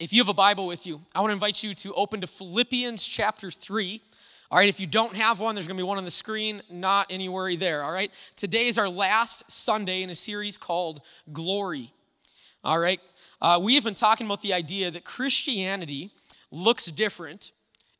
if 0.00 0.12
you 0.12 0.20
have 0.20 0.28
a 0.28 0.34
Bible 0.34 0.66
with 0.66 0.86
you, 0.86 1.00
I 1.14 1.20
want 1.20 1.30
to 1.30 1.34
invite 1.34 1.62
you 1.62 1.74
to 1.74 1.94
open 1.94 2.20
to 2.20 2.26
Philippians 2.26 3.06
chapter 3.06 3.50
3. 3.50 4.02
All 4.50 4.58
right, 4.58 4.68
if 4.68 4.80
you 4.80 4.86
don't 4.86 5.16
have 5.16 5.40
one, 5.40 5.54
there's 5.54 5.66
going 5.66 5.76
to 5.76 5.82
be 5.82 5.86
one 5.86 5.98
on 5.98 6.04
the 6.04 6.10
screen, 6.10 6.62
not 6.70 7.06
any 7.10 7.28
worry 7.28 7.56
there. 7.56 7.82
All 7.82 7.92
right, 7.92 8.12
today 8.36 8.66
is 8.66 8.76
our 8.76 8.88
last 8.88 9.50
Sunday 9.50 10.02
in 10.02 10.10
a 10.10 10.14
series 10.14 10.56
called 10.56 11.00
Glory. 11.32 11.90
All 12.64 12.78
right, 12.78 13.00
uh, 13.40 13.60
we 13.62 13.74
have 13.76 13.84
been 13.84 13.94
talking 13.94 14.26
about 14.26 14.42
the 14.42 14.52
idea 14.52 14.90
that 14.90 15.04
Christianity 15.04 16.10
looks 16.50 16.86
different 16.86 17.52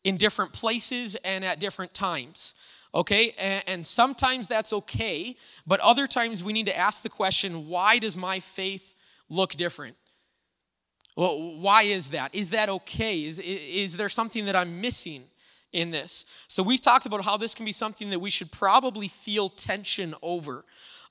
in 0.02 0.16
different 0.16 0.52
places 0.52 1.14
and 1.16 1.44
at 1.44 1.60
different 1.60 1.94
times. 1.94 2.54
Okay, 2.94 3.34
and, 3.38 3.64
and 3.66 3.86
sometimes 3.86 4.46
that's 4.46 4.72
okay, 4.72 5.36
but 5.66 5.80
other 5.80 6.06
times 6.06 6.44
we 6.44 6.52
need 6.52 6.66
to 6.66 6.76
ask 6.76 7.02
the 7.02 7.08
question 7.08 7.68
why 7.68 7.98
does 7.98 8.16
my 8.16 8.40
faith 8.40 8.94
look 9.28 9.52
different? 9.52 9.96
Well, 11.16 11.56
why 11.58 11.82
is 11.82 12.10
that? 12.10 12.34
Is 12.34 12.50
that 12.50 12.68
okay? 12.68 13.24
Is, 13.24 13.38
is 13.38 13.96
there 13.96 14.08
something 14.08 14.46
that 14.46 14.56
I'm 14.56 14.80
missing 14.80 15.24
in 15.72 15.90
this? 15.90 16.24
So, 16.48 16.62
we've 16.62 16.80
talked 16.80 17.06
about 17.06 17.24
how 17.24 17.36
this 17.36 17.54
can 17.54 17.64
be 17.64 17.72
something 17.72 18.10
that 18.10 18.18
we 18.18 18.30
should 18.30 18.50
probably 18.50 19.08
feel 19.08 19.48
tension 19.48 20.14
over. 20.22 20.64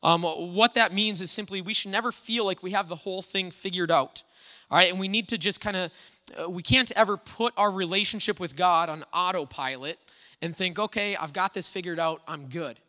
Um, 0.04 0.24
what 0.24 0.74
that 0.74 0.94
means 0.94 1.22
is 1.22 1.32
simply 1.32 1.62
we 1.62 1.74
should 1.74 1.92
never 1.92 2.12
feel 2.12 2.46
like 2.46 2.62
we 2.62 2.72
have 2.72 2.90
the 2.90 2.98
whole 2.98 3.22
thing 3.22 3.52
figured 3.52 3.90
out. 3.90 4.24
All 4.70 4.78
right, 4.78 4.90
and 4.90 5.00
we 5.00 5.08
need 5.08 5.30
to 5.30 5.38
just 5.38 5.62
kind 5.62 5.78
of, 5.78 5.92
uh, 6.38 6.50
we 6.50 6.62
can't 6.62 6.92
ever 6.98 7.16
put 7.16 7.54
our 7.56 7.72
relationship 7.72 8.40
with 8.40 8.58
God 8.58 8.90
on 8.90 9.06
autopilot 9.14 9.98
and 10.42 10.54
think, 10.54 10.78
okay, 10.78 11.16
I've 11.16 11.32
got 11.32 11.54
this 11.54 11.70
figured 11.70 12.00
out, 12.00 12.22
I'm 12.28 12.50
good. 12.50 12.80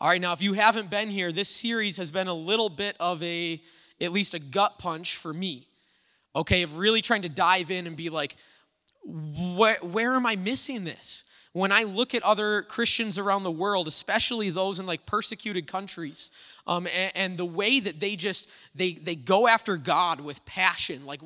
All 0.00 0.08
right, 0.08 0.20
now 0.20 0.32
if 0.32 0.42
you 0.42 0.54
haven't 0.54 0.90
been 0.90 1.10
here, 1.10 1.30
this 1.30 1.48
series 1.48 1.96
has 1.98 2.10
been 2.10 2.26
a 2.26 2.34
little 2.34 2.68
bit 2.68 2.96
of 2.98 3.22
a, 3.22 3.62
at 4.00 4.10
least 4.10 4.34
a 4.34 4.40
gut 4.40 4.78
punch 4.78 5.16
for 5.16 5.32
me 5.32 5.67
okay, 6.34 6.62
of 6.62 6.78
really 6.78 7.00
trying 7.00 7.22
to 7.22 7.28
dive 7.28 7.70
in 7.70 7.86
and 7.86 7.96
be 7.96 8.10
like, 8.10 8.36
where, 9.04 9.78
where 9.80 10.14
am 10.14 10.26
I 10.26 10.36
missing 10.36 10.84
this? 10.84 11.24
When 11.52 11.72
I 11.72 11.84
look 11.84 12.14
at 12.14 12.22
other 12.22 12.62
Christians 12.62 13.18
around 13.18 13.42
the 13.42 13.50
world, 13.50 13.88
especially 13.88 14.50
those 14.50 14.78
in 14.78 14.86
like 14.86 15.06
persecuted 15.06 15.66
countries, 15.66 16.30
um, 16.66 16.86
and, 16.86 17.12
and 17.14 17.38
the 17.38 17.44
way 17.44 17.80
that 17.80 18.00
they 18.00 18.16
just 18.16 18.48
they 18.74 18.92
they 18.92 19.16
go 19.16 19.48
after 19.48 19.76
God 19.76 20.20
with 20.20 20.44
passion, 20.44 21.06
like 21.06 21.20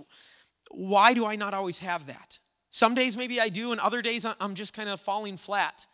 why 0.71 1.13
do 1.13 1.27
I 1.27 1.37
not 1.37 1.55
always 1.55 1.81
have 1.81 2.07
that? 2.07 2.39
Some 2.71 2.95
days 2.95 3.17
maybe 3.17 3.41
I 3.41 3.49
do, 3.49 3.73
and 3.73 3.81
other 3.81 4.01
days 4.01 4.25
I'm 4.41 4.55
just 4.55 4.73
kind 4.73 4.89
of 4.89 5.01
falling 5.01 5.37
flat. 5.37 5.87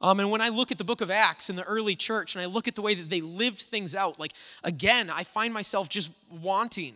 Um, 0.00 0.18
and 0.18 0.30
when 0.30 0.40
I 0.40 0.48
look 0.48 0.72
at 0.72 0.78
the 0.78 0.84
book 0.84 1.00
of 1.00 1.10
Acts 1.10 1.48
in 1.48 1.56
the 1.56 1.62
early 1.62 1.94
church 1.94 2.34
and 2.34 2.42
I 2.42 2.46
look 2.46 2.66
at 2.66 2.74
the 2.74 2.82
way 2.82 2.94
that 2.94 3.08
they 3.08 3.20
lived 3.20 3.60
things 3.60 3.94
out, 3.94 4.18
like 4.18 4.32
again, 4.64 5.08
I 5.08 5.24
find 5.24 5.54
myself 5.54 5.88
just 5.88 6.10
wanting 6.30 6.94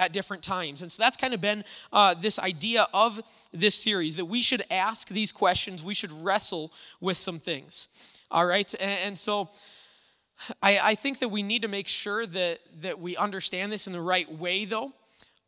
at 0.00 0.12
different 0.12 0.42
times. 0.42 0.82
And 0.82 0.90
so 0.90 1.02
that's 1.02 1.16
kind 1.16 1.34
of 1.34 1.40
been 1.40 1.62
uh, 1.92 2.14
this 2.14 2.38
idea 2.38 2.88
of 2.94 3.20
this 3.52 3.74
series 3.74 4.16
that 4.16 4.24
we 4.24 4.42
should 4.42 4.62
ask 4.70 5.08
these 5.08 5.30
questions, 5.30 5.84
we 5.84 5.94
should 5.94 6.12
wrestle 6.12 6.72
with 7.00 7.16
some 7.16 7.38
things. 7.38 7.88
All 8.30 8.46
right? 8.46 8.72
And, 8.80 8.98
and 9.04 9.18
so 9.18 9.50
I, 10.62 10.78
I, 10.82 10.94
think 10.94 11.18
that 11.18 11.28
we 11.28 11.42
need 11.42 11.62
to 11.62 11.68
make 11.68 11.86
sure 11.86 12.24
that, 12.24 12.60
that 12.80 12.98
we 12.98 13.16
understand 13.16 13.70
this 13.70 13.86
in 13.86 13.92
the 13.92 14.00
right 14.00 14.30
way, 14.32 14.64
though. 14.64 14.92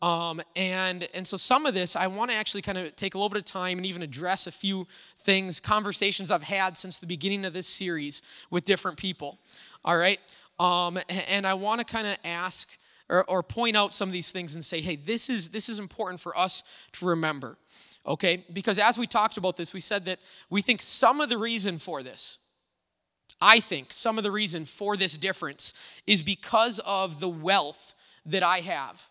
Um, 0.02 0.42
and, 0.56 1.08
and 1.14 1.26
so 1.26 1.36
some 1.36 1.64
of 1.64 1.74
this, 1.74 1.94
I 1.94 2.08
want 2.08 2.30
to 2.32 2.36
actually 2.36 2.62
kind 2.62 2.76
of 2.76 2.94
take 2.96 3.14
a 3.14 3.18
little 3.18 3.28
bit 3.28 3.38
of 3.38 3.44
time 3.44 3.78
and 3.78 3.86
even 3.86 4.02
address 4.02 4.48
a 4.48 4.52
few 4.52 4.88
things, 5.16 5.60
conversations 5.60 6.30
I've 6.30 6.42
had 6.42 6.76
since 6.76 6.98
the 6.98 7.06
beginning 7.06 7.44
of 7.44 7.52
this 7.52 7.68
series 7.68 8.20
with 8.50 8.64
different 8.64 8.98
people. 8.98 9.38
All 9.84 9.96
right? 9.96 10.18
Um, 10.58 10.98
and 11.28 11.46
I 11.46 11.54
want 11.54 11.78
to 11.78 11.84
kind 11.84 12.06
of 12.06 12.16
ask 12.24 12.76
or, 13.12 13.24
or 13.28 13.42
point 13.42 13.76
out 13.76 13.92
some 13.92 14.08
of 14.08 14.12
these 14.12 14.30
things 14.30 14.54
and 14.54 14.64
say, 14.64 14.80
hey, 14.80 14.96
this 14.96 15.28
is, 15.28 15.50
this 15.50 15.68
is 15.68 15.78
important 15.78 16.18
for 16.18 16.36
us 16.36 16.64
to 16.92 17.06
remember. 17.06 17.58
Okay? 18.06 18.44
Because 18.52 18.78
as 18.78 18.98
we 18.98 19.06
talked 19.06 19.36
about 19.36 19.56
this, 19.56 19.74
we 19.74 19.80
said 19.80 20.06
that 20.06 20.18
we 20.48 20.62
think 20.62 20.80
some 20.80 21.20
of 21.20 21.28
the 21.28 21.36
reason 21.36 21.78
for 21.78 22.02
this, 22.02 22.38
I 23.40 23.60
think 23.60 23.92
some 23.92 24.16
of 24.16 24.24
the 24.24 24.30
reason 24.30 24.64
for 24.64 24.96
this 24.96 25.16
difference 25.16 25.74
is 26.06 26.22
because 26.22 26.78
of 26.80 27.20
the 27.20 27.28
wealth 27.28 27.94
that 28.24 28.42
I 28.42 28.60
have 28.60 29.08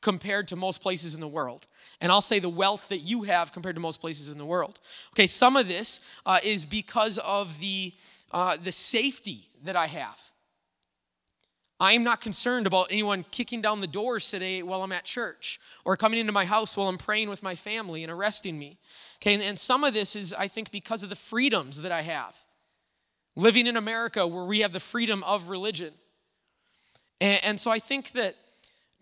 compared 0.00 0.48
to 0.48 0.56
most 0.56 0.82
places 0.82 1.14
in 1.14 1.20
the 1.20 1.28
world. 1.28 1.66
And 2.00 2.10
I'll 2.10 2.20
say 2.20 2.40
the 2.40 2.48
wealth 2.48 2.88
that 2.88 2.98
you 2.98 3.22
have 3.24 3.52
compared 3.52 3.76
to 3.76 3.80
most 3.80 4.00
places 4.00 4.28
in 4.28 4.38
the 4.38 4.44
world. 4.44 4.80
Okay, 5.12 5.26
some 5.26 5.56
of 5.56 5.68
this 5.68 6.00
uh, 6.24 6.40
is 6.42 6.64
because 6.64 7.18
of 7.18 7.58
the, 7.60 7.94
uh, 8.32 8.56
the 8.56 8.72
safety 8.72 9.48
that 9.62 9.76
I 9.76 9.86
have. 9.86 10.32
I 11.78 11.92
am 11.92 12.04
not 12.04 12.20
concerned 12.20 12.66
about 12.66 12.88
anyone 12.90 13.24
kicking 13.30 13.60
down 13.60 13.80
the 13.80 13.86
doors 13.86 14.30
today 14.30 14.62
while 14.62 14.82
I'm 14.82 14.92
at 14.92 15.04
church 15.04 15.60
or 15.84 15.96
coming 15.96 16.18
into 16.18 16.32
my 16.32 16.46
house 16.46 16.76
while 16.76 16.88
I'm 16.88 16.96
praying 16.96 17.28
with 17.28 17.42
my 17.42 17.54
family 17.54 18.02
and 18.02 18.10
arresting 18.10 18.58
me. 18.58 18.78
Okay, 19.16 19.34
and, 19.34 19.42
and 19.42 19.58
some 19.58 19.84
of 19.84 19.92
this 19.92 20.16
is, 20.16 20.32
I 20.32 20.48
think, 20.48 20.70
because 20.70 21.02
of 21.02 21.10
the 21.10 21.16
freedoms 21.16 21.82
that 21.82 21.92
I 21.92 22.00
have. 22.02 22.34
Living 23.36 23.66
in 23.66 23.76
America 23.76 24.26
where 24.26 24.44
we 24.44 24.60
have 24.60 24.72
the 24.72 24.80
freedom 24.80 25.22
of 25.24 25.50
religion. 25.50 25.92
And, 27.20 27.44
and 27.44 27.60
so 27.60 27.70
I 27.70 27.78
think 27.78 28.12
that 28.12 28.36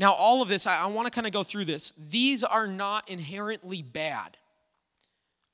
now 0.00 0.12
all 0.12 0.42
of 0.42 0.48
this, 0.48 0.66
I, 0.66 0.80
I 0.80 0.86
want 0.86 1.06
to 1.06 1.12
kind 1.12 1.28
of 1.28 1.32
go 1.32 1.44
through 1.44 1.66
this. 1.66 1.92
These 1.96 2.42
are 2.42 2.66
not 2.66 3.08
inherently 3.08 3.82
bad. 3.82 4.36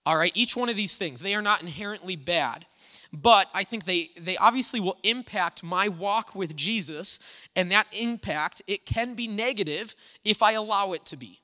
All 0.06 0.16
right, 0.16 0.32
each 0.34 0.56
one 0.56 0.70
of 0.70 0.76
these 0.76 0.96
things, 0.96 1.20
they 1.20 1.34
are 1.34 1.42
not 1.42 1.60
inherently 1.60 2.16
bad 2.16 2.64
but 3.12 3.48
I 3.52 3.64
think 3.64 3.84
they, 3.84 4.10
they 4.18 4.36
obviously 4.36 4.80
will 4.80 4.98
impact 5.02 5.62
my 5.62 5.88
walk 5.88 6.34
with 6.34 6.54
Jesus, 6.54 7.18
and 7.56 7.70
that 7.72 7.86
impact, 7.92 8.62
it 8.66 8.86
can 8.86 9.14
be 9.14 9.26
negative 9.26 9.94
if 10.24 10.42
I 10.42 10.52
allow 10.52 10.92
it 10.92 11.04
to 11.06 11.16
be. 11.16 11.40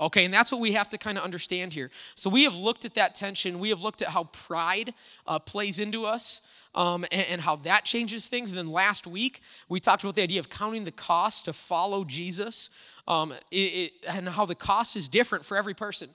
Okay, 0.00 0.24
and 0.24 0.32
that's 0.32 0.52
what 0.52 0.60
we 0.60 0.72
have 0.72 0.88
to 0.90 0.98
kind 0.98 1.18
of 1.18 1.24
understand 1.24 1.74
here. 1.74 1.90
So 2.14 2.30
we 2.30 2.44
have 2.44 2.56
looked 2.56 2.84
at 2.84 2.94
that 2.94 3.16
tension. 3.16 3.58
We 3.58 3.70
have 3.70 3.82
looked 3.82 4.00
at 4.00 4.08
how 4.08 4.24
pride 4.24 4.94
uh, 5.26 5.40
plays 5.40 5.80
into 5.80 6.04
us 6.04 6.40
um, 6.74 7.04
and, 7.10 7.26
and, 7.28 7.40
how 7.40 7.56
that 7.56 7.84
changes 7.84 8.28
things. 8.28 8.52
And 8.52 8.58
then 8.58 8.68
last 8.68 9.08
week, 9.08 9.40
we 9.68 9.80
talked 9.80 10.04
about 10.04 10.14
the 10.14 10.22
idea 10.22 10.38
of 10.38 10.48
counting 10.48 10.84
the 10.84 10.92
cost 10.92 11.46
to 11.46 11.52
follow 11.52 12.04
Jesus 12.04 12.70
um, 13.08 13.32
it, 13.50 13.56
it, 13.56 13.92
and 14.08 14.28
how 14.28 14.44
the 14.44 14.54
cost 14.54 14.94
is 14.94 15.08
different 15.08 15.44
for 15.44 15.56
every 15.56 15.74
person. 15.74 16.10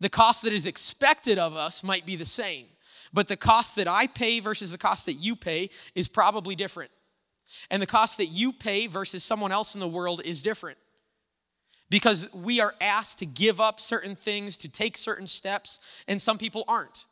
The 0.00 0.10
cost 0.10 0.42
that 0.42 0.52
is 0.52 0.66
expected 0.66 1.38
of 1.38 1.56
us 1.56 1.82
might 1.82 2.04
be 2.04 2.16
the 2.16 2.26
same, 2.26 2.66
but 3.14 3.28
the 3.28 3.36
cost 3.36 3.76
that 3.76 3.88
I 3.88 4.08
pay 4.08 4.40
versus 4.40 4.72
the 4.72 4.78
cost 4.78 5.06
that 5.06 5.14
you 5.14 5.36
pay 5.36 5.70
is 5.94 6.08
probably 6.08 6.56
different. 6.56 6.90
And 7.70 7.80
the 7.80 7.86
cost 7.86 8.18
that 8.18 8.26
you 8.26 8.52
pay 8.52 8.88
versus 8.88 9.22
someone 9.22 9.52
else 9.52 9.74
in 9.74 9.80
the 9.80 9.88
world 9.88 10.20
is 10.24 10.42
different. 10.42 10.78
Because 11.90 12.28
we 12.34 12.60
are 12.60 12.74
asked 12.80 13.20
to 13.20 13.26
give 13.26 13.60
up 13.60 13.78
certain 13.78 14.16
things, 14.16 14.58
to 14.58 14.68
take 14.68 14.96
certain 14.96 15.28
steps, 15.28 15.78
and 16.08 16.20
some 16.20 16.38
people 16.38 16.64
aren't. 16.66 17.06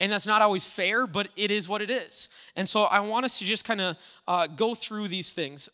And 0.00 0.10
that's 0.10 0.26
not 0.26 0.42
always 0.42 0.66
fair, 0.66 1.06
but 1.06 1.28
it 1.36 1.50
is 1.50 1.68
what 1.68 1.82
it 1.82 1.90
is. 1.90 2.30
And 2.56 2.68
so 2.68 2.84
I 2.84 3.00
want 3.00 3.26
us 3.26 3.38
to 3.40 3.44
just 3.44 3.64
kind 3.64 3.80
of 3.80 3.96
uh, 4.26 4.46
go 4.46 4.74
through 4.74 5.08
these 5.08 5.32
things 5.32 5.68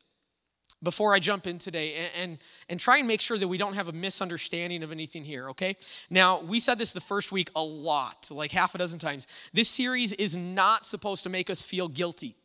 before 0.83 1.15
I 1.15 1.19
jump 1.19 1.47
in 1.47 1.59
today 1.59 1.95
and, 1.95 2.11
and, 2.17 2.39
and, 2.69 2.81
try 2.81 2.99
and 2.99 3.07
make 3.07 3.21
sure 3.21 3.37
that 3.37 3.49
we 3.49 3.59
don't 3.59 3.75
have 3.75 3.89
a 3.89 3.93
misunderstanding 3.93 4.83
of 4.83 4.91
anything 4.93 5.25
here, 5.25 5.51
okay? 5.51 5.77
Now, 6.09 6.41
we 6.41 6.59
said 6.59 6.79
this 6.79 6.93
the 6.93 7.01
first 7.01 7.33
week 7.33 7.51
a 7.55 7.63
lot, 7.63 8.29
like 8.31 8.51
half 8.51 8.75
a 8.75 8.79
dozen 8.79 8.99
times. 8.99 9.27
This 9.53 9.69
series 9.69 10.13
is 10.15 10.37
not 10.37 10.85
supposed 10.87 11.23
to 11.25 11.29
make 11.29 11.51
us 11.51 11.63
feel 11.63 11.89
guilty. 11.89 12.37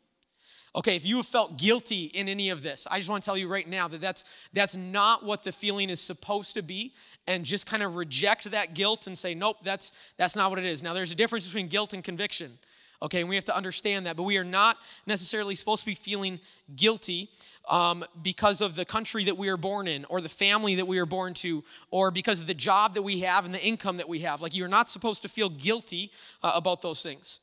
Okay, 0.76 0.98
if 0.98 1.06
you 1.06 1.18
have 1.18 1.26
felt 1.26 1.58
guilty 1.58 2.06
in 2.06 2.28
any 2.28 2.50
of 2.50 2.62
this, 2.62 2.86
I 2.92 2.98
just 2.98 3.10
want 3.10 3.24
to 3.24 3.26
tell 3.26 3.38
you 3.38 3.48
right 3.48 3.68
now 3.68 3.88
that 3.88 4.02
that's, 4.02 4.26
that's 4.52 4.76
not 4.76 5.24
what 5.24 5.44
the 5.44 5.54
feeling 5.54 5.90
is 5.90 6.02
supposed 6.02 6.54
to 6.56 6.62
be, 6.62 6.94
and 7.28 7.46
just 7.46 7.66
kind 7.66 7.82
of 7.82 7.96
reject 7.96 8.52
that 8.52 8.74
guilt 8.74 9.08
and 9.08 9.18
say, 9.18 9.34
nope, 9.34 9.58
that's, 9.64 9.94
that's 10.18 10.36
not 10.36 10.50
what 10.50 10.60
it 10.60 10.66
is. 10.66 10.84
Now, 10.84 10.94
there's 10.94 11.14
a 11.14 11.16
difference 11.16 11.48
between 11.48 11.70
guilt 11.70 11.94
and 11.94 12.04
conviction. 12.04 12.58
Okay, 13.02 13.20
and 13.20 13.30
we 13.30 13.36
have 13.36 13.46
to 13.46 13.56
understand 13.56 14.06
that, 14.06 14.16
but 14.16 14.24
we 14.24 14.38
are 14.38 14.44
not 14.44 14.78
necessarily 15.06 15.56
supposed 15.56 15.82
to 15.82 15.86
be 15.86 15.96
feeling 15.96 16.40
guilty 16.76 17.30
um, 17.70 18.06
because 18.22 18.62
of 18.62 18.76
the 18.76 18.86
country 18.86 19.26
that 19.26 19.38
we 19.38 19.50
are 19.50 19.58
born 19.58 19.88
in, 19.88 20.06
or 20.06 20.22
the 20.22 20.30
family 20.30 20.76
that 20.76 20.88
we 20.88 20.98
are 21.00 21.06
born 21.06 21.34
to, 21.34 21.64
or 21.92 22.12
because 22.12 22.40
of 22.40 22.48
the 22.48 22.54
job 22.54 22.94
that 22.94 23.02
we 23.02 23.20
have 23.22 23.46
and 23.46 23.54
the 23.54 23.64
income 23.64 23.98
that 23.98 24.08
we 24.08 24.20
have. 24.20 24.42
Like, 24.42 24.56
you're 24.56 24.68
not 24.68 24.88
supposed 24.88 25.22
to 25.24 25.28
feel 25.28 25.50
guilty 25.50 26.12
uh, 26.44 26.52
about 26.56 26.82
those 26.82 27.04
things. 27.04 27.40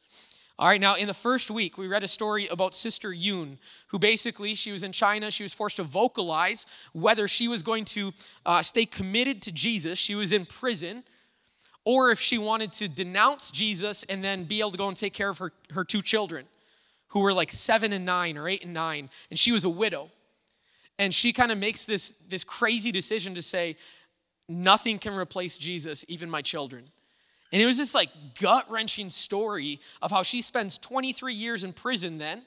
All 0.59 0.69
right, 0.69 0.81
now 0.81 0.95
in 0.95 1.09
the 1.09 1.15
first 1.15 1.51
week, 1.51 1.77
we 1.77 1.89
read 1.89 2.05
a 2.05 2.09
story 2.09 2.47
about 2.47 2.75
Sister 2.75 3.09
Yoon, 3.11 3.57
who 3.89 3.99
basically, 3.99 4.55
she 4.55 4.71
was 4.71 4.83
in 4.83 4.93
China. 4.93 5.31
She 5.31 5.43
was 5.43 5.53
forced 5.53 5.77
to 5.77 5.83
vocalize 5.83 6.67
whether 6.93 7.27
she 7.27 7.49
was 7.49 7.63
going 7.63 7.85
to 7.87 8.13
uh, 8.47 8.63
stay 8.63 8.87
committed 8.87 9.43
to 9.43 9.51
Jesus. 9.53 9.99
She 9.99 10.15
was 10.15 10.31
in 10.31 10.47
prison, 10.47 11.05
or 11.85 12.11
if 12.11 12.21
she 12.21 12.39
wanted 12.39 12.73
to 12.75 12.89
denounce 12.89 13.51
Jesus 13.51 14.05
and 14.05 14.23
then 14.23 14.45
be 14.45 14.61
able 14.61 14.71
to 14.71 14.79
go 14.79 14.89
and 14.89 14.97
take 14.97 15.13
care 15.13 15.29
of 15.29 15.39
her, 15.39 15.53
her 15.71 15.85
two 15.85 16.03
children 16.03 16.47
who 17.09 17.21
were 17.21 17.35
like 17.35 17.53
seven 17.53 17.93
and 17.93 18.05
nine 18.05 18.39
or 18.39 18.49
eight 18.49 18.65
and 18.65 18.73
nine, 18.73 19.11
and 19.31 19.39
she 19.39 19.53
was 19.53 19.65
a 19.65 19.71
widow. 19.71 20.11
And 20.99 21.15
she 21.15 21.33
kind 21.33 21.51
of 21.51 21.59
makes 21.59 21.85
this, 21.85 22.13
this 22.29 22.45
crazy 22.45 22.93
decision 22.93 23.35
to 23.35 23.43
say, 23.43 23.77
Nothing 24.49 24.99
can 24.99 25.15
replace 25.15 25.57
Jesus, 25.57 26.05
even 26.09 26.29
my 26.29 26.43
children. 26.43 26.85
And 27.53 27.63
it 27.63 27.67
was 27.67 27.79
this 27.79 27.95
like 27.95 28.11
gut 28.41 28.71
wrenching 28.71 29.09
story 29.09 29.81
of 30.01 30.11
how 30.11 30.23
she 30.23 30.43
spends 30.43 30.79
23 30.79 31.33
years 31.33 31.65
in 31.65 31.73
prison 31.73 32.19
then. 32.19 32.43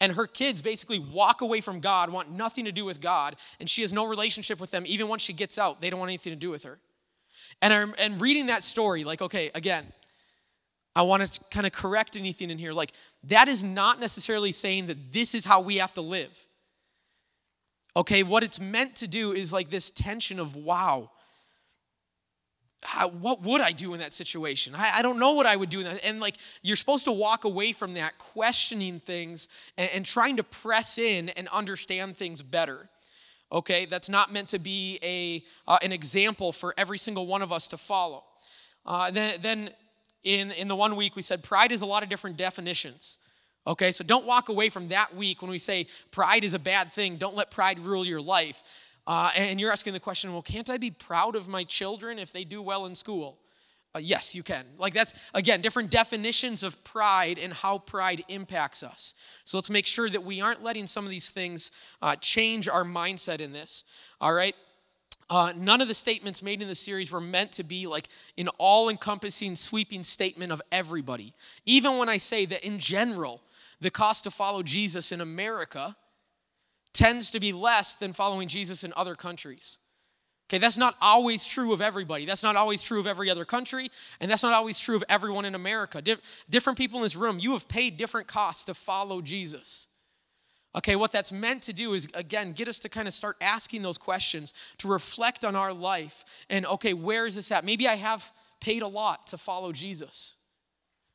and 0.00 0.12
her 0.12 0.26
kids 0.26 0.62
basically 0.62 0.98
walk 0.98 1.40
away 1.40 1.60
from 1.60 1.80
God, 1.80 2.10
want 2.10 2.30
nothing 2.30 2.66
to 2.66 2.72
do 2.72 2.84
with 2.84 3.00
God, 3.00 3.36
and 3.58 3.68
she 3.68 3.82
has 3.82 3.92
no 3.92 4.06
relationship 4.06 4.60
with 4.60 4.70
them. 4.70 4.84
Even 4.86 5.08
once 5.08 5.22
she 5.22 5.32
gets 5.32 5.58
out, 5.58 5.80
they 5.80 5.90
don't 5.90 5.98
want 5.98 6.10
anything 6.10 6.32
to 6.32 6.38
do 6.38 6.50
with 6.50 6.62
her. 6.64 6.78
And, 7.60 7.72
I'm, 7.72 7.94
and 7.98 8.20
reading 8.20 8.46
that 8.46 8.62
story, 8.62 9.04
like, 9.04 9.22
okay, 9.22 9.50
again, 9.54 9.92
I 10.94 11.02
want 11.02 11.26
to 11.26 11.40
kind 11.50 11.66
of 11.66 11.72
correct 11.72 12.16
anything 12.16 12.50
in 12.50 12.58
here. 12.58 12.72
Like, 12.72 12.92
that 13.24 13.48
is 13.48 13.62
not 13.62 14.00
necessarily 14.00 14.52
saying 14.52 14.86
that 14.86 15.12
this 15.12 15.34
is 15.34 15.44
how 15.44 15.60
we 15.60 15.76
have 15.76 15.94
to 15.94 16.00
live. 16.00 16.46
Okay, 17.96 18.22
what 18.22 18.42
it's 18.42 18.60
meant 18.60 18.96
to 18.96 19.08
do 19.08 19.32
is 19.32 19.52
like 19.52 19.70
this 19.70 19.90
tension 19.90 20.38
of, 20.38 20.56
wow, 20.56 21.10
how, 22.82 23.08
what 23.08 23.42
would 23.42 23.60
I 23.60 23.72
do 23.72 23.92
in 23.94 24.00
that 24.00 24.12
situation? 24.12 24.74
I, 24.74 24.98
I, 24.98 25.02
don't 25.02 25.18
know 25.18 25.32
what 25.32 25.46
I 25.46 25.56
would 25.56 25.68
do. 25.68 25.84
And 26.04 26.20
like, 26.20 26.36
you're 26.62 26.76
supposed 26.76 27.04
to 27.06 27.12
walk 27.12 27.44
away 27.44 27.72
from 27.72 27.94
that 27.94 28.18
questioning 28.18 29.00
things 29.00 29.48
and, 29.76 29.90
and 29.92 30.06
trying 30.06 30.36
to 30.36 30.44
press 30.44 30.96
in 30.96 31.28
and 31.30 31.48
understand 31.48 32.16
things 32.16 32.40
better. 32.40 32.88
Okay, 33.50 33.86
that's 33.86 34.08
not 34.08 34.32
meant 34.32 34.48
to 34.50 34.58
be 34.58 34.98
a, 35.02 35.42
uh, 35.70 35.78
an 35.82 35.92
example 35.92 36.52
for 36.52 36.74
every 36.76 36.98
single 36.98 37.26
one 37.26 37.40
of 37.40 37.50
us 37.50 37.68
to 37.68 37.78
follow. 37.78 38.24
Uh, 38.84 39.10
then, 39.10 39.40
then 39.40 39.70
in, 40.22 40.50
in 40.52 40.68
the 40.68 40.76
one 40.76 40.96
week, 40.96 41.16
we 41.16 41.22
said 41.22 41.42
pride 41.42 41.72
is 41.72 41.80
a 41.80 41.86
lot 41.86 42.02
of 42.02 42.08
different 42.08 42.36
definitions. 42.36 43.16
Okay, 43.66 43.90
so 43.90 44.04
don't 44.04 44.26
walk 44.26 44.48
away 44.48 44.68
from 44.68 44.88
that 44.88 45.14
week 45.14 45.42
when 45.42 45.50
we 45.50 45.58
say 45.58 45.86
pride 46.10 46.44
is 46.44 46.54
a 46.54 46.58
bad 46.58 46.92
thing. 46.92 47.16
Don't 47.16 47.36
let 47.36 47.50
pride 47.50 47.78
rule 47.78 48.04
your 48.04 48.20
life. 48.20 48.62
Uh, 49.06 49.30
and 49.34 49.58
you're 49.58 49.72
asking 49.72 49.94
the 49.94 50.00
question, 50.00 50.32
well, 50.32 50.42
can't 50.42 50.68
I 50.68 50.76
be 50.76 50.90
proud 50.90 51.34
of 51.34 51.48
my 51.48 51.64
children 51.64 52.18
if 52.18 52.32
they 52.32 52.44
do 52.44 52.60
well 52.60 52.84
in 52.84 52.94
school? 52.94 53.38
Uh, 53.94 54.00
yes, 54.00 54.34
you 54.34 54.42
can. 54.42 54.66
Like 54.76 54.92
that's, 54.92 55.14
again, 55.32 55.60
different 55.62 55.90
definitions 55.90 56.62
of 56.62 56.82
pride 56.84 57.38
and 57.38 57.52
how 57.52 57.78
pride 57.78 58.22
impacts 58.28 58.82
us. 58.82 59.14
So 59.44 59.56
let's 59.56 59.70
make 59.70 59.86
sure 59.86 60.08
that 60.10 60.22
we 60.22 60.40
aren't 60.40 60.62
letting 60.62 60.86
some 60.86 61.04
of 61.04 61.10
these 61.10 61.30
things 61.30 61.70
uh, 62.02 62.16
change 62.16 62.68
our 62.68 62.84
mindset 62.84 63.40
in 63.40 63.52
this. 63.52 63.84
All 64.20 64.32
right? 64.32 64.54
Uh, 65.30 65.52
none 65.56 65.80
of 65.80 65.88
the 65.88 65.94
statements 65.94 66.42
made 66.42 66.62
in 66.62 66.68
the 66.68 66.74
series 66.74 67.12
were 67.12 67.20
meant 67.20 67.52
to 67.52 67.64
be 67.64 67.86
like 67.86 68.08
an 68.36 68.48
all 68.58 68.88
encompassing, 68.88 69.56
sweeping 69.56 70.02
statement 70.02 70.52
of 70.52 70.62
everybody. 70.72 71.34
Even 71.66 71.98
when 71.98 72.08
I 72.08 72.16
say 72.18 72.46
that 72.46 72.64
in 72.64 72.78
general, 72.78 73.42
the 73.80 73.90
cost 73.90 74.24
to 74.24 74.30
follow 74.30 74.62
Jesus 74.62 75.12
in 75.12 75.20
America 75.20 75.96
tends 76.92 77.30
to 77.30 77.40
be 77.40 77.52
less 77.52 77.94
than 77.94 78.12
following 78.12 78.48
Jesus 78.48 78.84
in 78.84 78.92
other 78.96 79.14
countries. 79.14 79.78
Okay, 80.48 80.58
that's 80.58 80.78
not 80.78 80.96
always 81.02 81.46
true 81.46 81.74
of 81.74 81.82
everybody. 81.82 82.24
That's 82.24 82.42
not 82.42 82.56
always 82.56 82.82
true 82.82 82.98
of 82.98 83.06
every 83.06 83.28
other 83.28 83.44
country, 83.44 83.90
and 84.18 84.30
that's 84.30 84.42
not 84.42 84.54
always 84.54 84.78
true 84.78 84.96
of 84.96 85.04
everyone 85.08 85.44
in 85.44 85.54
America. 85.54 86.02
different 86.48 86.78
people 86.78 86.98
in 86.98 87.02
this 87.02 87.16
room, 87.16 87.38
you 87.38 87.52
have 87.52 87.68
paid 87.68 87.98
different 87.98 88.28
costs 88.28 88.64
to 88.64 88.74
follow 88.74 89.20
Jesus. 89.20 89.88
Okay, 90.74 90.96
what 90.96 91.12
that's 91.12 91.32
meant 91.32 91.62
to 91.64 91.74
do 91.74 91.92
is, 91.92 92.08
again, 92.14 92.52
get 92.52 92.66
us 92.66 92.78
to 92.80 92.88
kind 92.88 93.06
of 93.06 93.12
start 93.12 93.36
asking 93.42 93.82
those 93.82 93.98
questions, 93.98 94.54
to 94.78 94.88
reflect 94.88 95.44
on 95.44 95.54
our 95.54 95.72
life, 95.72 96.24
and 96.48 96.64
okay, 96.64 96.94
where 96.94 97.26
is 97.26 97.34
this 97.34 97.52
at? 97.52 97.62
Maybe 97.64 97.86
I 97.86 97.96
have 97.96 98.32
paid 98.60 98.80
a 98.82 98.88
lot 98.88 99.26
to 99.28 99.36
follow 99.36 99.72
Jesus. 99.72 100.36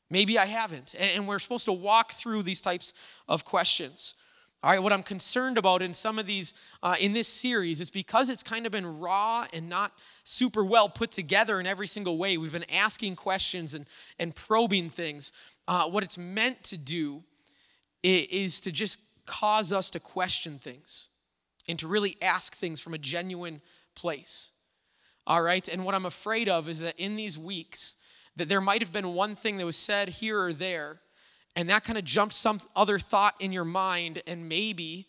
Maybe 0.10 0.38
I 0.38 0.46
haven't. 0.46 0.94
And 1.00 1.28
we're 1.28 1.40
supposed 1.40 1.66
to 1.66 1.74
walk 1.74 2.12
through 2.12 2.44
these 2.44 2.62
types 2.62 2.94
of 3.28 3.46
questions. 3.46 4.14
All 4.64 4.70
right, 4.70 4.82
what 4.82 4.94
I'm 4.94 5.04
concerned 5.04 5.58
about 5.58 5.82
in 5.82 5.94
some 5.94 6.18
of 6.18 6.26
these, 6.26 6.54
uh, 6.82 6.96
in 6.98 7.12
this 7.12 7.28
series, 7.28 7.82
is 7.82 7.90
because 7.90 8.30
it's 8.30 8.44
kind 8.44 8.66
of 8.66 8.72
been 8.72 9.02
raw 9.02 9.46
and 9.52 9.68
not 9.68 9.92
super 10.24 10.64
well 10.64 10.88
put 10.88 11.12
together 11.12 11.60
in 11.60 11.68
every 11.68 11.86
single 11.86 12.18
way. 12.18 12.38
We've 12.38 12.54
been 12.54 12.72
asking 12.72 13.18
questions 13.18 13.74
and, 13.74 13.86
and 14.18 14.34
probing 14.34 14.90
things. 14.90 15.34
Uh, 15.68 15.90
what 15.90 16.02
it's 16.02 16.18
meant 16.18 16.64
to 16.64 16.78
do 16.78 17.24
is, 18.04 18.28
is 18.28 18.60
to 18.62 18.72
just 18.72 19.00
cause 19.26 19.74
us 19.74 19.90
to 19.90 20.00
question 20.00 20.60
things 20.60 21.10
and 21.68 21.78
to 21.80 21.88
really 21.90 22.16
ask 22.22 22.56
things 22.56 22.80
from 22.80 22.94
a 22.94 22.98
genuine 22.98 23.60
place. 23.96 24.52
All 25.28 25.42
right, 25.42 25.68
and 25.68 25.84
what 25.84 25.94
I'm 25.94 26.06
afraid 26.06 26.48
of 26.48 26.70
is 26.70 26.80
that 26.80 26.98
in 26.98 27.18
these 27.18 27.38
weeks, 27.38 27.98
that 28.38 28.48
there 28.48 28.62
might 28.62 28.82
have 28.82 28.94
been 28.94 29.14
one 29.14 29.36
thing 29.36 29.58
that 29.58 29.66
was 29.66 29.76
said 29.76 30.08
here 30.08 30.40
or 30.40 30.54
there 30.54 31.02
and 31.56 31.70
that 31.70 31.84
kind 31.84 31.98
of 31.98 32.04
jumps 32.04 32.36
some 32.36 32.60
other 32.76 33.00
thought 33.00 33.36
in 33.40 33.52
your 33.52 33.66
mind 33.66 34.22
and 34.28 34.50
maybe 34.50 35.08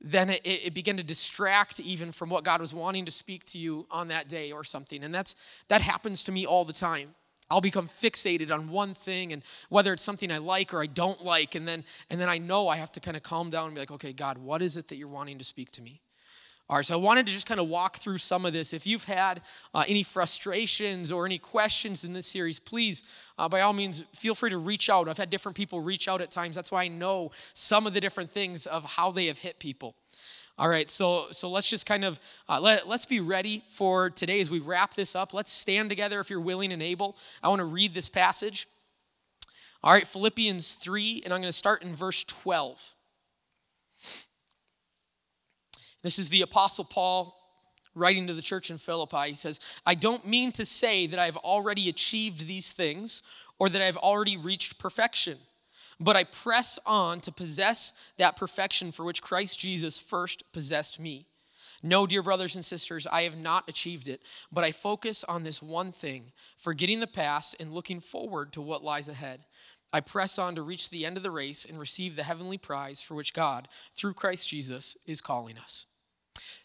then 0.00 0.28
it, 0.28 0.42
it 0.44 0.74
began 0.74 0.98
to 0.98 1.02
distract 1.02 1.80
even 1.80 2.12
from 2.12 2.28
what 2.28 2.44
god 2.44 2.60
was 2.60 2.74
wanting 2.74 3.04
to 3.06 3.10
speak 3.10 3.44
to 3.46 3.58
you 3.58 3.86
on 3.90 4.08
that 4.08 4.28
day 4.28 4.52
or 4.52 4.62
something. 4.62 5.02
And 5.02 5.14
that's 5.14 5.34
that 5.68 5.80
happens 5.80 6.24
to 6.24 6.32
me 6.32 6.46
all 6.46 6.64
the 6.64 6.72
time. 6.72 7.14
I'll 7.50 7.60
become 7.60 7.88
fixated 7.88 8.50
on 8.50 8.70
one 8.70 8.94
thing 8.94 9.32
and 9.32 9.42
whether 9.68 9.92
it's 9.92 10.02
something 10.02 10.32
i 10.32 10.38
like 10.38 10.72
or 10.72 10.82
i 10.82 10.86
don't 10.86 11.22
like 11.24 11.54
and 11.54 11.68
then 11.68 11.84
and 12.08 12.18
then 12.20 12.28
i 12.28 12.38
know 12.38 12.68
i 12.68 12.76
have 12.76 12.90
to 12.92 13.00
kind 13.00 13.16
of 13.16 13.22
calm 13.22 13.50
down 13.50 13.66
and 13.66 13.74
be 13.74 13.80
like 13.80 13.90
okay 13.90 14.14
god 14.14 14.38
what 14.38 14.62
is 14.62 14.78
it 14.78 14.88
that 14.88 14.96
you're 14.96 15.08
wanting 15.08 15.36
to 15.36 15.44
speak 15.44 15.70
to 15.72 15.82
me 15.82 16.00
all 16.70 16.76
right, 16.76 16.84
so 16.84 16.94
I 16.94 16.96
wanted 16.96 17.26
to 17.26 17.32
just 17.32 17.46
kind 17.46 17.60
of 17.60 17.68
walk 17.68 17.98
through 17.98 18.16
some 18.18 18.46
of 18.46 18.54
this. 18.54 18.72
If 18.72 18.86
you've 18.86 19.04
had 19.04 19.42
uh, 19.74 19.84
any 19.86 20.02
frustrations 20.02 21.12
or 21.12 21.26
any 21.26 21.36
questions 21.36 22.04
in 22.04 22.14
this 22.14 22.26
series, 22.26 22.58
please, 22.58 23.02
uh, 23.38 23.50
by 23.50 23.60
all 23.60 23.74
means, 23.74 24.02
feel 24.14 24.34
free 24.34 24.48
to 24.48 24.56
reach 24.56 24.88
out. 24.88 25.06
I've 25.06 25.18
had 25.18 25.28
different 25.28 25.56
people 25.56 25.80
reach 25.80 26.08
out 26.08 26.22
at 26.22 26.30
times. 26.30 26.56
That's 26.56 26.72
why 26.72 26.84
I 26.84 26.88
know 26.88 27.32
some 27.52 27.86
of 27.86 27.92
the 27.92 28.00
different 28.00 28.30
things 28.30 28.64
of 28.64 28.84
how 28.84 29.10
they 29.10 29.26
have 29.26 29.38
hit 29.38 29.58
people. 29.58 29.94
All 30.56 30.68
right, 30.68 30.88
so 30.88 31.26
so 31.32 31.50
let's 31.50 31.68
just 31.68 31.84
kind 31.84 32.04
of 32.04 32.18
uh, 32.48 32.60
let, 32.60 32.88
let's 32.88 33.04
be 33.04 33.20
ready 33.20 33.62
for 33.68 34.08
today 34.08 34.40
as 34.40 34.50
we 34.50 34.60
wrap 34.60 34.94
this 34.94 35.14
up. 35.14 35.34
Let's 35.34 35.52
stand 35.52 35.90
together 35.90 36.18
if 36.20 36.30
you're 36.30 36.40
willing 36.40 36.72
and 36.72 36.82
able. 36.82 37.18
I 37.42 37.48
want 37.48 37.58
to 37.58 37.64
read 37.64 37.92
this 37.92 38.08
passage. 38.08 38.68
All 39.82 39.92
right, 39.92 40.06
Philippians 40.06 40.76
3, 40.76 41.22
and 41.24 41.34
I'm 41.34 41.40
going 41.40 41.50
to 41.50 41.52
start 41.52 41.82
in 41.82 41.94
verse 41.94 42.24
12. 42.24 42.94
This 46.04 46.18
is 46.18 46.28
the 46.28 46.42
Apostle 46.42 46.84
Paul 46.84 47.34
writing 47.94 48.26
to 48.26 48.34
the 48.34 48.42
church 48.42 48.70
in 48.70 48.76
Philippi. 48.76 49.28
He 49.28 49.34
says, 49.34 49.58
I 49.86 49.94
don't 49.94 50.26
mean 50.26 50.52
to 50.52 50.66
say 50.66 51.06
that 51.06 51.18
I've 51.18 51.38
already 51.38 51.88
achieved 51.88 52.46
these 52.46 52.72
things 52.72 53.22
or 53.58 53.70
that 53.70 53.80
I've 53.80 53.96
already 53.96 54.36
reached 54.36 54.78
perfection, 54.78 55.38
but 55.98 56.14
I 56.14 56.24
press 56.24 56.78
on 56.84 57.20
to 57.22 57.32
possess 57.32 57.94
that 58.18 58.36
perfection 58.36 58.92
for 58.92 59.04
which 59.04 59.22
Christ 59.22 59.58
Jesus 59.58 59.98
first 59.98 60.52
possessed 60.52 61.00
me. 61.00 61.26
No, 61.82 62.06
dear 62.06 62.22
brothers 62.22 62.54
and 62.54 62.64
sisters, 62.64 63.06
I 63.06 63.22
have 63.22 63.38
not 63.38 63.66
achieved 63.66 64.06
it, 64.06 64.20
but 64.52 64.62
I 64.62 64.72
focus 64.72 65.24
on 65.24 65.42
this 65.42 65.62
one 65.62 65.90
thing, 65.90 66.32
forgetting 66.58 67.00
the 67.00 67.06
past 67.06 67.56
and 67.58 67.72
looking 67.72 68.00
forward 68.00 68.52
to 68.52 68.60
what 68.60 68.84
lies 68.84 69.08
ahead. 69.08 69.40
I 69.90 70.00
press 70.00 70.38
on 70.38 70.54
to 70.56 70.62
reach 70.62 70.90
the 70.90 71.06
end 71.06 71.16
of 71.16 71.22
the 71.22 71.30
race 71.30 71.64
and 71.64 71.78
receive 71.78 72.14
the 72.14 72.24
heavenly 72.24 72.58
prize 72.58 73.02
for 73.02 73.14
which 73.14 73.32
God, 73.32 73.68
through 73.94 74.14
Christ 74.14 74.48
Jesus, 74.48 74.96
is 75.06 75.22
calling 75.22 75.56
us. 75.56 75.86